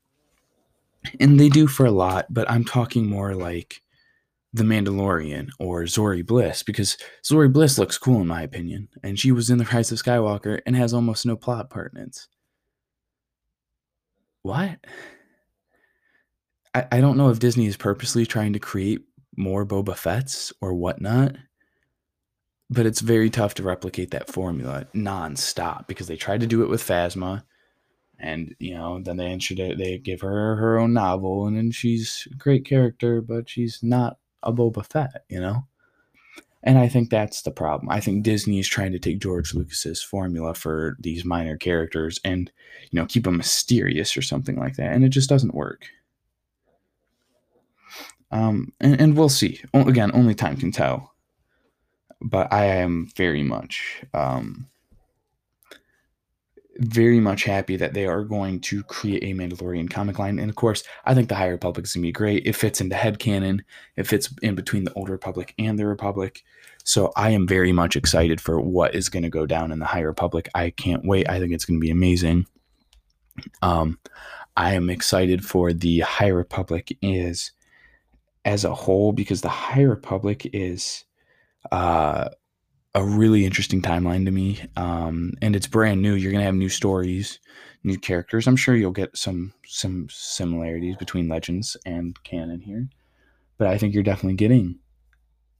and 1.19 1.39
they 1.39 1.49
do 1.49 1.67
for 1.67 1.85
a 1.85 1.91
lot, 1.91 2.27
but 2.29 2.49
I'm 2.49 2.65
talking 2.65 3.07
more 3.07 3.33
like 3.35 3.81
the 4.53 4.63
Mandalorian 4.63 5.49
or 5.59 5.83
Zorii 5.83 6.25
Bliss 6.25 6.63
because 6.63 6.97
Zorii 7.23 7.51
Bliss 7.51 7.77
looks 7.77 7.97
cool 7.97 8.21
in 8.21 8.27
my 8.27 8.41
opinion, 8.41 8.89
and 9.03 9.19
she 9.19 9.31
was 9.31 9.49
in 9.49 9.57
The 9.57 9.65
Rise 9.65 9.91
of 9.91 10.01
Skywalker 10.01 10.61
and 10.65 10.75
has 10.75 10.93
almost 10.93 11.25
no 11.25 11.35
plot 11.35 11.69
pertinence. 11.69 12.27
What? 14.41 14.79
I, 16.73 16.87
I 16.93 17.01
don't 17.01 17.17
know 17.17 17.29
if 17.29 17.39
Disney 17.39 17.67
is 17.67 17.77
purposely 17.77 18.25
trying 18.25 18.53
to 18.53 18.59
create 18.59 19.01
more 19.35 19.65
Boba 19.65 19.95
Fett's 19.95 20.51
or 20.61 20.73
whatnot, 20.73 21.35
but 22.69 22.85
it's 22.85 23.01
very 23.01 23.29
tough 23.29 23.53
to 23.55 23.63
replicate 23.63 24.11
that 24.11 24.29
formula 24.29 24.85
nonstop 24.93 25.87
because 25.87 26.07
they 26.07 26.17
tried 26.17 26.41
to 26.41 26.47
do 26.47 26.63
it 26.63 26.69
with 26.69 26.81
Phasma, 26.81 27.43
and 28.19 28.55
you 28.59 28.73
know 28.73 28.99
then 29.01 29.17
they 29.17 29.31
introduce 29.31 29.77
they 29.77 29.97
give 29.97 30.21
her 30.21 30.55
her 30.55 30.77
own 30.77 30.93
novel, 30.93 31.47
and 31.47 31.57
then 31.57 31.71
she's 31.71 32.27
a 32.31 32.35
great 32.35 32.65
character, 32.65 33.21
but 33.21 33.49
she's 33.49 33.79
not 33.81 34.17
a 34.43 34.53
Boba 34.53 34.85
Fett, 34.85 35.25
you 35.29 35.39
know. 35.39 35.67
And 36.63 36.77
I 36.77 36.89
think 36.89 37.09
that's 37.09 37.43
the 37.43 37.51
problem. 37.51 37.89
I 37.89 38.01
think 38.01 38.23
Disney 38.23 38.59
is 38.59 38.67
trying 38.67 38.91
to 38.91 38.99
take 38.99 39.19
George 39.19 39.53
Lucas's 39.53 40.01
formula 40.01 40.53
for 40.53 40.97
these 40.99 41.23
minor 41.23 41.55
characters 41.55 42.19
and, 42.25 42.51
you 42.91 42.99
know, 42.99 43.05
keep 43.05 43.23
them 43.23 43.37
mysterious 43.37 44.17
or 44.17 44.21
something 44.21 44.57
like 44.57 44.75
that. 44.75 44.91
And 44.91 45.05
it 45.05 45.09
just 45.09 45.29
doesn't 45.29 45.53
work. 45.53 45.85
Um, 48.31 48.73
and, 48.81 48.99
and 48.99 49.17
we'll 49.17 49.29
see. 49.29 49.61
Again, 49.73 50.11
only 50.13 50.35
time 50.35 50.57
can 50.57 50.71
tell. 50.71 51.13
But 52.21 52.51
I 52.51 52.65
am 52.65 53.09
very 53.15 53.43
much 53.43 54.03
um, 54.13 54.67
very 56.79 57.19
much 57.19 57.43
happy 57.43 57.75
that 57.75 57.93
they 57.93 58.05
are 58.05 58.23
going 58.23 58.59
to 58.59 58.83
create 58.83 59.23
a 59.23 59.33
Mandalorian 59.33 59.89
comic 59.89 60.19
line. 60.19 60.39
And 60.39 60.49
of 60.49 60.55
course, 60.55 60.83
I 61.05 61.13
think 61.13 61.29
the 61.29 61.35
High 61.35 61.47
Republic 61.47 61.85
is 61.85 61.93
going 61.93 62.03
to 62.03 62.07
be 62.07 62.11
great. 62.11 62.45
It 62.45 62.55
fits 62.55 62.81
into 62.81 62.95
head 62.95 63.19
canon, 63.19 63.63
it 63.95 64.07
fits 64.07 64.33
in 64.41 64.55
between 64.55 64.83
the 64.83 64.93
Old 64.93 65.09
Republic 65.09 65.53
and 65.57 65.77
the 65.77 65.87
Republic. 65.87 66.43
So 66.83 67.11
I 67.15 67.31
am 67.31 67.47
very 67.47 67.71
much 67.71 67.95
excited 67.95 68.39
for 68.39 68.61
what 68.61 68.95
is 68.95 69.09
going 69.09 69.23
to 69.23 69.29
go 69.29 69.45
down 69.45 69.71
in 69.71 69.79
the 69.79 69.85
High 69.85 70.01
Republic. 70.01 70.49
I 70.55 70.69
can't 70.69 71.05
wait. 71.05 71.29
I 71.29 71.39
think 71.39 71.51
it's 71.51 71.65
going 71.65 71.79
to 71.79 71.85
be 71.85 71.91
amazing. 71.91 72.45
Um, 73.61 73.99
I 74.55 74.73
am 74.73 74.89
excited 74.89 75.43
for 75.43 75.73
the 75.73 75.99
High 75.99 76.27
Republic 76.27 76.95
is 77.01 77.51
as 78.45 78.63
a 78.63 78.73
whole 78.73 79.11
because 79.11 79.41
the 79.41 79.49
High 79.49 79.81
Republic 79.81 80.49
is 80.53 81.03
uh 81.71 82.29
a 82.97 83.03
really 83.03 83.45
interesting 83.45 83.79
timeline 83.79 84.25
to 84.25 84.31
me. 84.31 84.59
Um, 84.75 85.33
and 85.39 85.55
it's 85.55 85.67
brand 85.67 86.01
new. 86.01 86.15
You're 86.15 86.31
gonna 86.31 86.43
have 86.43 86.55
new 86.55 86.69
stories, 86.69 87.39
new 87.83 87.97
characters. 87.97 88.47
I'm 88.47 88.55
sure 88.55 88.75
you'll 88.75 88.91
get 88.91 89.15
some 89.15 89.53
some 89.67 90.07
similarities 90.09 90.95
between 90.95 91.27
Legends 91.29 91.77
and 91.85 92.21
canon 92.23 92.59
here, 92.59 92.89
but 93.59 93.67
I 93.67 93.77
think 93.77 93.93
you're 93.93 94.01
definitely 94.01 94.35
getting, 94.35 94.79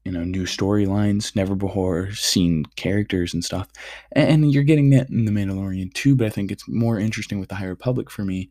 you 0.04 0.12
know, 0.12 0.24
new 0.24 0.46
storylines, 0.46 1.36
never 1.36 1.54
before 1.54 2.12
seen 2.12 2.66
characters 2.76 3.36
and 3.36 3.46
stuff. 3.46 3.68
And 4.14 4.52
you're 4.52 4.64
getting 4.64 4.90
that 4.92 5.10
in 5.12 5.26
the 5.26 5.32
Mandalorian 5.32 5.94
too. 5.94 6.16
But 6.16 6.28
I 6.28 6.30
think 6.32 6.52
it's 6.52 6.68
more 6.68 7.00
interesting 7.00 7.40
with 7.40 7.50
the 7.50 7.56
High 7.56 7.66
Republic 7.66 8.10
for 8.10 8.24
me. 8.26 8.50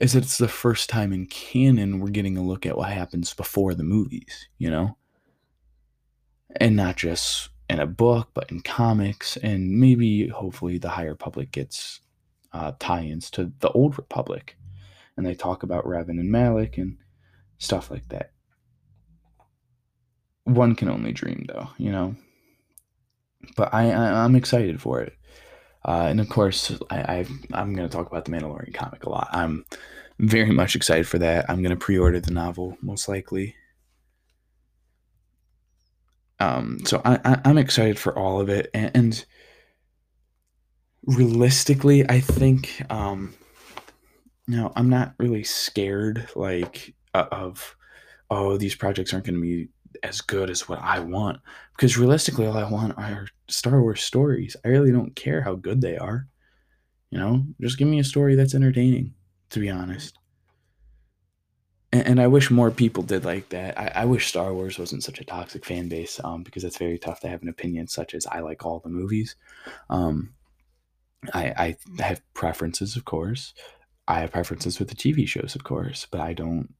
Is 0.00 0.16
it's 0.16 0.38
the 0.38 0.48
first 0.48 0.90
time 0.90 1.12
in 1.12 1.26
canon 1.26 2.00
we're 2.00 2.08
getting 2.08 2.36
a 2.36 2.42
look 2.42 2.66
at 2.66 2.76
what 2.76 2.90
happens 2.90 3.32
before 3.32 3.74
the 3.74 3.84
movies, 3.84 4.48
you 4.58 4.70
know? 4.70 4.96
And 6.54 6.76
not 6.76 6.96
just 6.96 7.50
in 7.68 7.80
a 7.80 7.86
book, 7.86 8.30
but 8.32 8.50
in 8.50 8.60
comics, 8.60 9.36
and 9.36 9.80
maybe 9.80 10.28
hopefully 10.28 10.78
the 10.78 10.90
High 10.90 11.06
Republic 11.06 11.50
gets 11.50 12.00
uh, 12.52 12.72
tie-ins 12.78 13.30
to 13.32 13.52
the 13.58 13.70
Old 13.70 13.98
Republic, 13.98 14.56
and 15.16 15.26
they 15.26 15.34
talk 15.34 15.62
about 15.62 15.84
Revan 15.84 16.20
and 16.20 16.30
Malak 16.30 16.78
and 16.78 16.98
stuff 17.58 17.90
like 17.90 18.08
that. 18.08 18.30
One 20.44 20.76
can 20.76 20.88
only 20.88 21.12
dream, 21.12 21.46
though, 21.48 21.68
you 21.76 21.90
know. 21.90 22.14
But 23.56 23.74
I, 23.74 23.90
I 23.90 24.24
am 24.24 24.36
excited 24.36 24.80
for 24.80 25.00
it, 25.00 25.14
uh, 25.84 26.06
and 26.08 26.20
of 26.20 26.28
course 26.28 26.72
I, 26.90 26.98
I 26.98 27.26
I'm 27.52 27.74
going 27.74 27.88
to 27.88 27.94
talk 27.94 28.06
about 28.06 28.24
the 28.24 28.30
Mandalorian 28.30 28.74
comic 28.74 29.04
a 29.04 29.10
lot. 29.10 29.28
I'm 29.32 29.64
very 30.18 30.52
much 30.52 30.74
excited 30.76 31.06
for 31.06 31.18
that. 31.18 31.48
I'm 31.48 31.62
going 31.62 31.70
to 31.70 31.76
pre-order 31.76 32.20
the 32.20 32.32
novel 32.32 32.78
most 32.80 33.08
likely 33.08 33.54
um, 36.38 36.80
so 36.84 37.00
I, 37.04 37.18
I, 37.24 37.50
am 37.50 37.58
excited 37.58 37.98
for 37.98 38.16
all 38.18 38.40
of 38.40 38.48
it, 38.48 38.70
and, 38.74 38.90
and 38.94 39.24
realistically, 41.04 42.08
I 42.08 42.20
think 42.20 42.82
um, 42.90 43.34
know 44.46 44.72
I'm 44.76 44.90
not 44.90 45.14
really 45.18 45.44
scared 45.44 46.28
like 46.36 46.94
of 47.14 47.74
oh 48.30 48.56
these 48.58 48.74
projects 48.74 49.12
aren't 49.14 49.26
going 49.26 49.36
to 49.36 49.40
be 49.40 49.68
as 50.02 50.20
good 50.20 50.50
as 50.50 50.68
what 50.68 50.80
I 50.82 51.00
want 51.00 51.40
because 51.74 51.96
realistically, 51.96 52.46
all 52.46 52.56
I 52.56 52.68
want 52.68 52.98
are 52.98 53.28
Star 53.48 53.80
Wars 53.80 54.02
stories. 54.02 54.56
I 54.64 54.68
really 54.68 54.92
don't 54.92 55.16
care 55.16 55.40
how 55.40 55.54
good 55.54 55.80
they 55.80 55.96
are. 55.96 56.26
You 57.10 57.18
know, 57.18 57.46
just 57.62 57.78
give 57.78 57.88
me 57.88 57.98
a 57.98 58.04
story 58.04 58.34
that's 58.34 58.54
entertaining. 58.54 59.14
To 59.50 59.60
be 59.60 59.70
honest 59.70 60.18
and, 61.96 62.06
and 62.06 62.20
I 62.20 62.26
wish 62.26 62.50
more 62.50 62.70
people 62.70 63.02
did 63.02 63.24
like 63.24 63.48
that. 63.50 63.78
I, 63.78 64.02
I, 64.02 64.04
wish 64.04 64.28
Star 64.28 64.52
Wars 64.52 64.78
wasn't 64.78 65.02
such 65.02 65.20
a 65.20 65.24
toxic 65.24 65.64
fan 65.64 65.88
base 65.88 66.20
um, 66.22 66.42
because 66.42 66.64
it's 66.64 66.76
very 66.76 66.98
tough 66.98 67.20
to 67.20 67.28
have 67.28 67.42
an 67.42 67.48
opinion 67.48 67.88
such 67.88 68.14
as 68.14 68.26
I 68.26 68.40
like 68.40 68.64
all 68.64 68.80
the 68.80 68.90
movies. 68.90 69.36
Um, 69.88 70.34
I, 71.32 71.76
I 71.98 72.02
have 72.02 72.22
preferences, 72.34 72.96
of 72.96 73.04
course. 73.04 73.54
I 74.06 74.20
have 74.20 74.32
preferences 74.32 74.78
with 74.78 74.88
the 74.88 74.94
TV 74.94 75.26
shows, 75.26 75.54
of 75.54 75.64
course, 75.64 76.06
but 76.10 76.20
I 76.20 76.32
don't, 76.34 76.72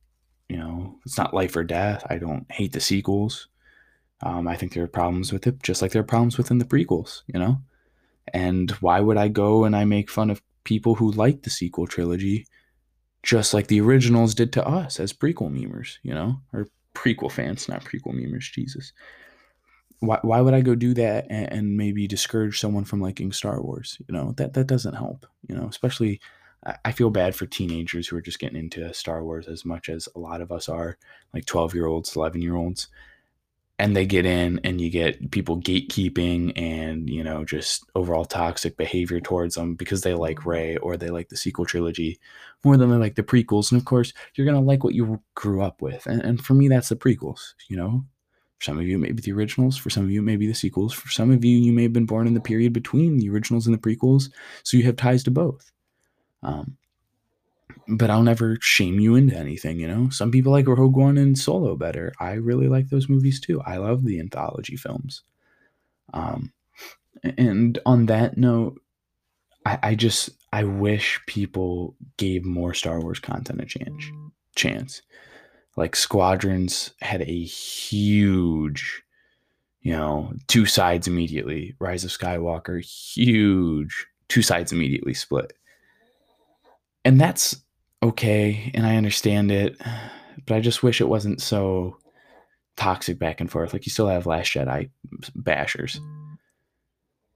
you 0.48 0.56
know, 0.56 0.96
it's 1.04 1.18
not 1.18 1.34
life 1.34 1.56
or 1.56 1.64
death. 1.64 2.06
I 2.08 2.18
don't 2.18 2.46
hate 2.52 2.72
the 2.72 2.80
sequels. 2.80 3.48
Um, 4.22 4.46
I 4.46 4.56
think 4.56 4.72
there 4.72 4.84
are 4.84 4.88
problems 4.88 5.32
with 5.32 5.46
it, 5.46 5.62
just 5.62 5.82
like 5.82 5.92
there 5.92 6.00
are 6.00 6.04
problems 6.04 6.38
within 6.38 6.58
the 6.58 6.64
prequels, 6.64 7.22
you 7.26 7.38
know? 7.38 7.58
And 8.32 8.70
why 8.72 9.00
would 9.00 9.16
I 9.16 9.28
go 9.28 9.64
and 9.64 9.74
I 9.74 9.84
make 9.84 10.10
fun 10.10 10.30
of 10.30 10.42
people 10.64 10.96
who 10.96 11.10
like 11.12 11.42
the 11.42 11.50
sequel 11.50 11.86
trilogy 11.86 12.46
just 13.26 13.52
like 13.52 13.66
the 13.66 13.80
originals 13.80 14.36
did 14.36 14.52
to 14.52 14.64
us 14.64 15.00
as 15.00 15.12
prequel 15.12 15.50
memers, 15.50 15.98
you 16.04 16.14
know, 16.14 16.38
or 16.52 16.68
prequel 16.94 17.30
fans, 17.30 17.68
not 17.68 17.84
prequel 17.84 18.14
memers. 18.14 18.52
Jesus. 18.52 18.92
Why, 19.98 20.20
why 20.22 20.40
would 20.40 20.54
I 20.54 20.60
go 20.60 20.76
do 20.76 20.94
that 20.94 21.26
and, 21.28 21.52
and 21.52 21.76
maybe 21.76 22.06
discourage 22.06 22.60
someone 22.60 22.84
from 22.84 23.00
liking 23.00 23.32
Star 23.32 23.60
Wars? 23.60 23.98
You 24.06 24.14
know, 24.14 24.32
that, 24.36 24.52
that 24.52 24.68
doesn't 24.68 24.94
help, 24.94 25.26
you 25.48 25.56
know, 25.56 25.66
especially 25.66 26.20
I 26.84 26.92
feel 26.92 27.10
bad 27.10 27.34
for 27.34 27.46
teenagers 27.46 28.06
who 28.06 28.16
are 28.16 28.22
just 28.22 28.38
getting 28.38 28.58
into 28.58 28.94
Star 28.94 29.24
Wars 29.24 29.48
as 29.48 29.64
much 29.64 29.88
as 29.88 30.08
a 30.14 30.20
lot 30.20 30.40
of 30.40 30.52
us 30.52 30.68
are, 30.68 30.96
like 31.34 31.46
12 31.46 31.74
year 31.74 31.86
olds, 31.86 32.14
11 32.14 32.40
year 32.40 32.54
olds 32.54 32.86
and 33.78 33.94
they 33.94 34.06
get 34.06 34.24
in 34.24 34.58
and 34.64 34.80
you 34.80 34.88
get 34.88 35.30
people 35.30 35.60
gatekeeping 35.60 36.52
and 36.56 37.10
you 37.10 37.22
know 37.22 37.44
just 37.44 37.84
overall 37.94 38.24
toxic 38.24 38.76
behavior 38.76 39.20
towards 39.20 39.54
them 39.54 39.74
because 39.74 40.02
they 40.02 40.14
like 40.14 40.46
Rey 40.46 40.76
or 40.78 40.96
they 40.96 41.10
like 41.10 41.28
the 41.28 41.36
sequel 41.36 41.66
trilogy 41.66 42.18
more 42.64 42.76
than 42.76 42.90
they 42.90 42.96
like 42.96 43.16
the 43.16 43.22
prequels. 43.22 43.70
And 43.70 43.80
of 43.80 43.84
course 43.84 44.12
you're 44.34 44.46
going 44.46 44.56
to 44.56 44.66
like 44.66 44.82
what 44.82 44.94
you 44.94 45.20
grew 45.34 45.62
up 45.62 45.82
with. 45.82 46.06
And, 46.06 46.22
and 46.22 46.44
for 46.44 46.54
me 46.54 46.68
that's 46.68 46.88
the 46.88 46.96
prequels 46.96 47.54
you 47.68 47.76
know? 47.76 48.04
For 48.58 48.64
some 48.64 48.78
of 48.78 48.86
you 48.86 48.98
maybe 48.98 49.20
the 49.20 49.32
originals. 49.32 49.76
For 49.76 49.90
some 49.90 50.04
of 50.04 50.10
you 50.10 50.22
maybe 50.22 50.46
the 50.46 50.54
sequels. 50.54 50.94
For 50.94 51.10
some 51.10 51.30
of 51.30 51.44
you 51.44 51.58
you 51.58 51.72
may 51.72 51.82
have 51.82 51.92
been 51.92 52.06
born 52.06 52.26
in 52.26 52.34
the 52.34 52.40
period 52.40 52.72
between 52.72 53.18
the 53.18 53.28
originals 53.28 53.66
and 53.66 53.74
the 53.74 53.78
prequels. 53.78 54.30
So 54.62 54.78
you 54.78 54.84
have 54.84 54.96
ties 54.96 55.22
to 55.24 55.30
both. 55.30 55.70
Um, 56.42 56.78
but 57.88 58.10
I'll 58.10 58.22
never 58.22 58.58
shame 58.60 58.98
you 58.98 59.14
into 59.14 59.36
anything, 59.36 59.78
you 59.78 59.86
know? 59.86 60.08
Some 60.10 60.30
people 60.30 60.52
like 60.52 60.66
Rogue 60.66 60.96
One 60.96 61.18
and 61.18 61.38
Solo 61.38 61.76
better. 61.76 62.12
I 62.18 62.32
really 62.32 62.68
like 62.68 62.88
those 62.88 63.08
movies 63.08 63.40
too. 63.40 63.60
I 63.62 63.76
love 63.76 64.04
the 64.04 64.18
anthology 64.18 64.76
films. 64.76 65.22
Um, 66.12 66.52
and 67.22 67.78
on 67.86 68.06
that 68.06 68.36
note, 68.36 68.80
I, 69.64 69.78
I 69.82 69.94
just 69.94 70.30
I 70.52 70.64
wish 70.64 71.20
people 71.26 71.96
gave 72.16 72.44
more 72.44 72.72
Star 72.74 73.00
Wars 73.00 73.18
content 73.18 73.60
a 73.60 73.66
chance. 73.66 74.04
Chance, 74.54 75.02
like 75.76 75.94
Squadrons 75.94 76.92
had 77.02 77.20
a 77.20 77.44
huge, 77.44 79.02
you 79.82 79.92
know, 79.92 80.32
two 80.46 80.64
sides 80.64 81.06
immediately. 81.06 81.74
Rise 81.78 82.04
of 82.04 82.10
Skywalker, 82.10 82.82
huge, 82.82 84.06
two 84.28 84.40
sides 84.40 84.72
immediately 84.72 85.12
split, 85.12 85.52
and 87.04 87.20
that's 87.20 87.62
okay 88.02 88.70
and 88.74 88.86
I 88.86 88.96
understand 88.96 89.50
it, 89.50 89.80
but 90.46 90.56
I 90.56 90.60
just 90.60 90.82
wish 90.82 91.00
it 91.00 91.08
wasn't 91.08 91.40
so 91.40 91.98
toxic 92.76 93.18
back 93.18 93.40
and 93.40 93.50
forth. 93.50 93.72
Like 93.72 93.86
you 93.86 93.90
still 93.90 94.08
have 94.08 94.26
Last 94.26 94.52
Jedi 94.52 94.90
bashers. 95.36 95.98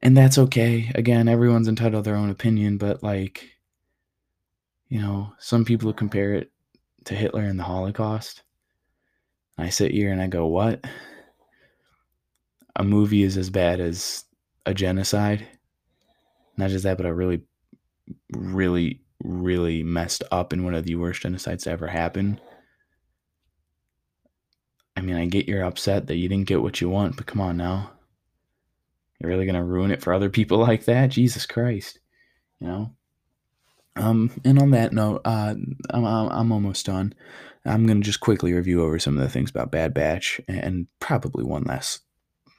and 0.02 0.16
that's 0.16 0.38
okay. 0.38 0.90
Again, 0.94 1.28
everyone's 1.28 1.68
entitled 1.68 2.04
to 2.04 2.10
their 2.10 2.18
own 2.18 2.30
opinion, 2.30 2.78
but 2.78 3.02
like, 3.02 3.48
you 4.88 5.00
know, 5.00 5.32
some 5.38 5.64
people 5.64 5.92
compare 5.92 6.34
it 6.34 6.50
to 7.04 7.14
Hitler 7.14 7.42
and 7.42 7.58
the 7.58 7.64
Holocaust. 7.64 8.42
I 9.58 9.68
sit 9.68 9.92
here 9.92 10.10
and 10.10 10.20
I 10.20 10.26
go, 10.26 10.46
what? 10.46 10.84
A 12.76 12.84
movie 12.84 13.22
is 13.22 13.36
as 13.36 13.50
bad 13.50 13.78
as 13.80 14.24
a 14.64 14.72
genocide. 14.72 15.46
Not 16.56 16.70
just 16.70 16.84
that, 16.84 16.96
but 16.96 17.06
a 17.06 17.12
really, 17.12 17.42
really, 18.32 19.02
really 19.22 19.82
messed 19.82 20.22
up 20.30 20.52
and 20.52 20.64
one 20.64 20.74
of 20.74 20.84
the 20.84 20.94
worst 20.96 21.22
genocides 21.22 21.62
to 21.64 21.70
ever 21.70 21.88
happen. 21.88 22.40
I 24.96 25.02
mean, 25.02 25.16
I 25.16 25.26
get 25.26 25.48
you're 25.48 25.64
upset 25.64 26.06
that 26.06 26.16
you 26.16 26.28
didn't 26.28 26.48
get 26.48 26.62
what 26.62 26.80
you 26.80 26.88
want, 26.88 27.16
but 27.16 27.26
come 27.26 27.40
on 27.40 27.56
now. 27.56 27.92
You're 29.18 29.30
really 29.30 29.46
gonna 29.46 29.64
ruin 29.64 29.90
it 29.90 30.02
for 30.02 30.12
other 30.12 30.30
people 30.30 30.58
like 30.66 30.84
that? 30.84 31.10
Jesus 31.10 31.46
Christ. 31.46 31.98
You 32.60 32.66
know? 32.66 32.90
Um, 33.96 34.30
and 34.44 34.58
on 34.58 34.70
that 34.70 34.92
note, 34.92 35.22
uh, 35.24 35.54
I'm, 35.90 36.04
I'm 36.04 36.52
almost 36.52 36.86
done. 36.86 37.14
I'm 37.64 37.86
going 37.86 38.00
to 38.00 38.04
just 38.04 38.20
quickly 38.20 38.52
review 38.54 38.82
over 38.82 38.98
some 38.98 39.16
of 39.18 39.22
the 39.22 39.28
things 39.28 39.50
about 39.50 39.70
Bad 39.70 39.92
Batch 39.92 40.40
and 40.48 40.86
probably 40.98 41.44
one 41.44 41.64
last 41.64 42.00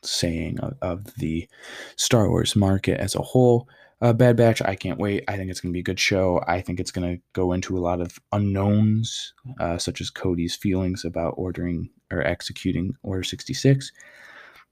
saying 0.03 0.59
of, 0.59 0.75
of 0.81 1.15
the 1.15 1.47
Star 1.95 2.29
Wars 2.29 2.55
market 2.55 2.99
as 2.99 3.15
a 3.15 3.21
whole. 3.21 3.67
Uh, 4.01 4.13
Bad 4.13 4.35
Batch, 4.35 4.61
I 4.63 4.75
can't 4.75 4.99
wait. 4.99 5.23
I 5.27 5.37
think 5.37 5.51
it's 5.51 5.61
going 5.61 5.71
to 5.71 5.75
be 5.75 5.81
a 5.81 5.83
good 5.83 5.99
show. 5.99 6.43
I 6.47 6.61
think 6.61 6.79
it's 6.79 6.91
going 6.91 7.15
to 7.15 7.21
go 7.33 7.53
into 7.53 7.77
a 7.77 7.79
lot 7.79 8.01
of 8.01 8.19
unknowns, 8.31 9.33
uh, 9.59 9.77
such 9.77 10.01
as 10.01 10.09
Cody's 10.09 10.55
feelings 10.55 11.05
about 11.05 11.35
ordering 11.37 11.89
or 12.11 12.21
executing 12.21 12.95
Order 13.03 13.23
66. 13.23 13.91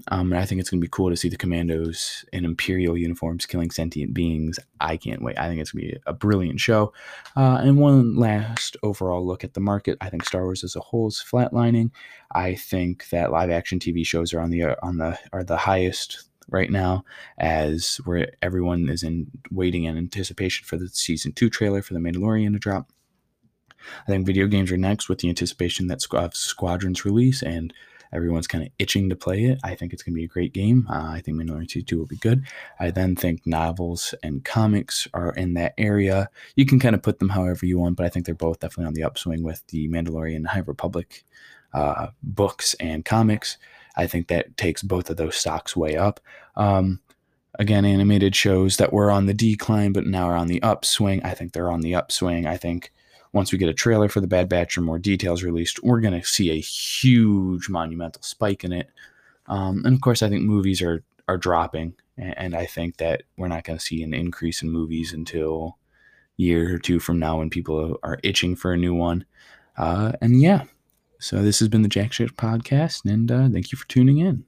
Um, 0.08 0.32
and 0.32 0.42
I 0.42 0.46
think 0.46 0.62
it's 0.62 0.70
going 0.70 0.80
to 0.80 0.86
be 0.86 0.90
cool 0.90 1.10
to 1.10 1.18
see 1.18 1.28
the 1.28 1.38
commandos 1.38 2.24
in 2.32 2.46
Imperial 2.46 2.98
uniforms 2.98 3.46
killing 3.46 3.70
sentient 3.70 4.14
beings. 4.14 4.58
I 4.80 4.96
can't 4.96 5.22
wait. 5.22 5.38
I 5.38 5.48
think 5.48 5.60
it's 5.60 5.72
going 5.72 5.88
to 5.88 5.92
be 5.94 6.02
a 6.06 6.14
brilliant 6.14 6.60
show. 6.60 6.94
Uh, 7.36 7.60
and 7.62 7.78
one 7.78 8.16
last 8.16 8.78
overall 8.82 9.26
look 9.26 9.44
at 9.44 9.54
the 9.54 9.60
market. 9.60 9.98
I 10.00 10.10
think 10.10 10.24
Star 10.24 10.44
Wars 10.44 10.64
as 10.64 10.76
a 10.76 10.80
whole 10.80 11.10
is 11.10 11.24
flatlining. 11.24 11.92
I 12.32 12.56
think 12.56 13.10
that 13.10 13.32
live 13.32 13.50
action 13.50 13.78
TV 13.78 14.06
shows 14.06 14.34
are 14.34 14.40
on 14.40 14.52
the 14.52 14.82
on 14.84 14.98
the 14.98 15.20
are 15.34 15.44
the 15.44 15.58
highest 15.58 16.29
right 16.52 16.70
now 16.72 17.04
as 17.38 18.00
where 18.06 18.32
everyone 18.42 18.90
is 18.90 19.04
in 19.04 19.28
waiting 19.52 19.86
in 19.86 19.98
anticipation 19.98 20.66
for 20.66 20.78
the 20.78 20.90
season 20.90 21.32
two 21.32 21.50
trailer 21.50 21.82
for 21.82 21.94
the 21.94 22.00
Mandalorian 22.00 22.54
to 22.54 22.60
drop. 22.60 22.92
I 24.08 24.12
think 24.12 24.26
video 24.26 24.48
games 24.48 24.72
are 24.72 24.78
next 24.78 25.08
with 25.10 25.20
the 25.20 25.30
anticipation 25.30 25.88
that 25.88 26.02
Squadron's 26.02 27.06
release 27.06 27.42
and 27.42 27.74
Everyone's 28.12 28.48
kind 28.48 28.64
of 28.64 28.72
itching 28.80 29.10
to 29.10 29.16
play 29.16 29.46
it. 29.46 29.60
I 29.64 29.76
think 29.76 29.94
it's 29.94 30.02
going 30.02 30.14
to 30.14 30.20
be 30.20 30.24
a 30.24 30.28
great 30.28 30.54
game. 30.54 30.88
Uh, 30.90 31.10
I 31.12 31.22
think 31.22 31.38
Mandalorian 31.38 31.86
2 31.86 31.98
will 31.98 32.08
be 32.08 32.18
good. 32.18 32.44
I 32.80 32.90
then 32.90 33.16
think 33.16 33.46
novels 33.46 34.16
and 34.24 34.44
comics 34.44 35.08
are 35.14 35.32
in 35.34 35.54
that 35.56 35.76
area. 35.78 36.30
You 36.56 36.66
can 36.66 36.80
kind 36.80 36.96
of 36.96 37.04
put 37.04 37.20
them 37.20 37.30
however 37.30 37.66
you 37.66 37.78
want, 37.78 37.98
but 37.98 38.06
I 38.06 38.10
think 38.10 38.26
they're 38.26 38.36
both 38.36 38.60
definitely 38.60 38.88
on 38.88 38.94
the 38.94 39.04
upswing 39.04 39.44
with 39.44 39.66
the 39.68 39.88
Mandalorian 39.90 40.48
High 40.48 40.64
Republic 40.66 41.24
uh, 41.74 42.08
books 42.24 42.74
and 42.80 43.06
comics. 43.06 43.58
I 44.00 44.08
think 44.08 44.28
that 44.28 44.56
takes 44.56 44.82
both 44.82 45.10
of 45.10 45.18
those 45.18 45.36
stocks 45.36 45.76
way 45.76 45.98
up. 45.98 46.22
Um, 46.56 47.02
again, 47.60 47.84
animated 47.84 48.34
shows 48.34 48.78
that 48.78 48.94
were 48.94 49.12
on 49.12 49.26
the 49.26 49.34
decline 49.34 49.92
but 49.92 50.06
now 50.06 50.30
are 50.30 50.38
on 50.38 50.48
the 50.48 50.64
upswing. 50.64 51.22
I 51.24 51.34
think 51.34 51.52
they're 51.52 51.72
on 51.72 51.82
the 51.82 51.96
upswing. 51.96 52.48
I 52.48 52.56
think 52.56 52.94
once 53.34 53.52
we 53.52 53.58
get 53.58 53.68
a 53.68 53.74
trailer 53.74 54.08
for 54.08 54.22
the 54.22 54.28
Bad 54.28 54.48
Batch 54.48 54.78
or 54.78 54.82
more 54.82 55.00
details 55.00 55.44
released, 55.44 55.84
we're 55.84 56.00
going 56.00 56.20
to 56.20 56.26
see 56.26 56.50
a 56.50 56.62
huge 56.62 57.68
monumental 57.68 58.22
spike 58.22 58.64
in 58.64 58.72
it. 58.72 58.90
Um, 59.48 59.84
and 59.86 59.94
of 59.96 60.02
course, 60.02 60.24
I 60.24 60.30
think 60.30 60.44
movies 60.44 60.82
are 60.82 61.04
are 61.28 61.38
dropping, 61.38 61.94
and 62.18 62.56
I 62.56 62.66
think 62.66 62.98
that 62.98 63.24
we're 63.38 63.50
not 63.50 63.64
going 63.64 63.78
to 63.78 63.86
see 63.86 64.02
an 64.02 64.16
increase 64.16 64.64
in 64.64 64.72
movies 64.72 65.14
until 65.14 65.78
year 66.38 66.74
or 66.74 66.80
two 66.80 67.00
from 67.00 67.20
now 67.20 67.38
when 67.38 67.50
people 67.52 68.00
are 68.02 68.18
itching 68.24 68.56
for 68.56 68.72
a 68.72 68.78
new 68.78 68.96
one. 68.96 69.26
Uh, 69.78 70.14
and 70.22 70.42
yeah, 70.42 70.64
so 71.20 71.42
this 71.42 71.60
has 71.60 71.68
been 71.68 71.82
the 71.82 71.90
Jack 71.90 72.14
Shit 72.14 72.36
podcast, 72.36 73.06
and 73.06 73.32
uh, 73.32 73.50
thank 73.50 73.72
you 73.72 73.78
for 73.78 73.88
tuning 73.88 74.18
in. 74.20 74.46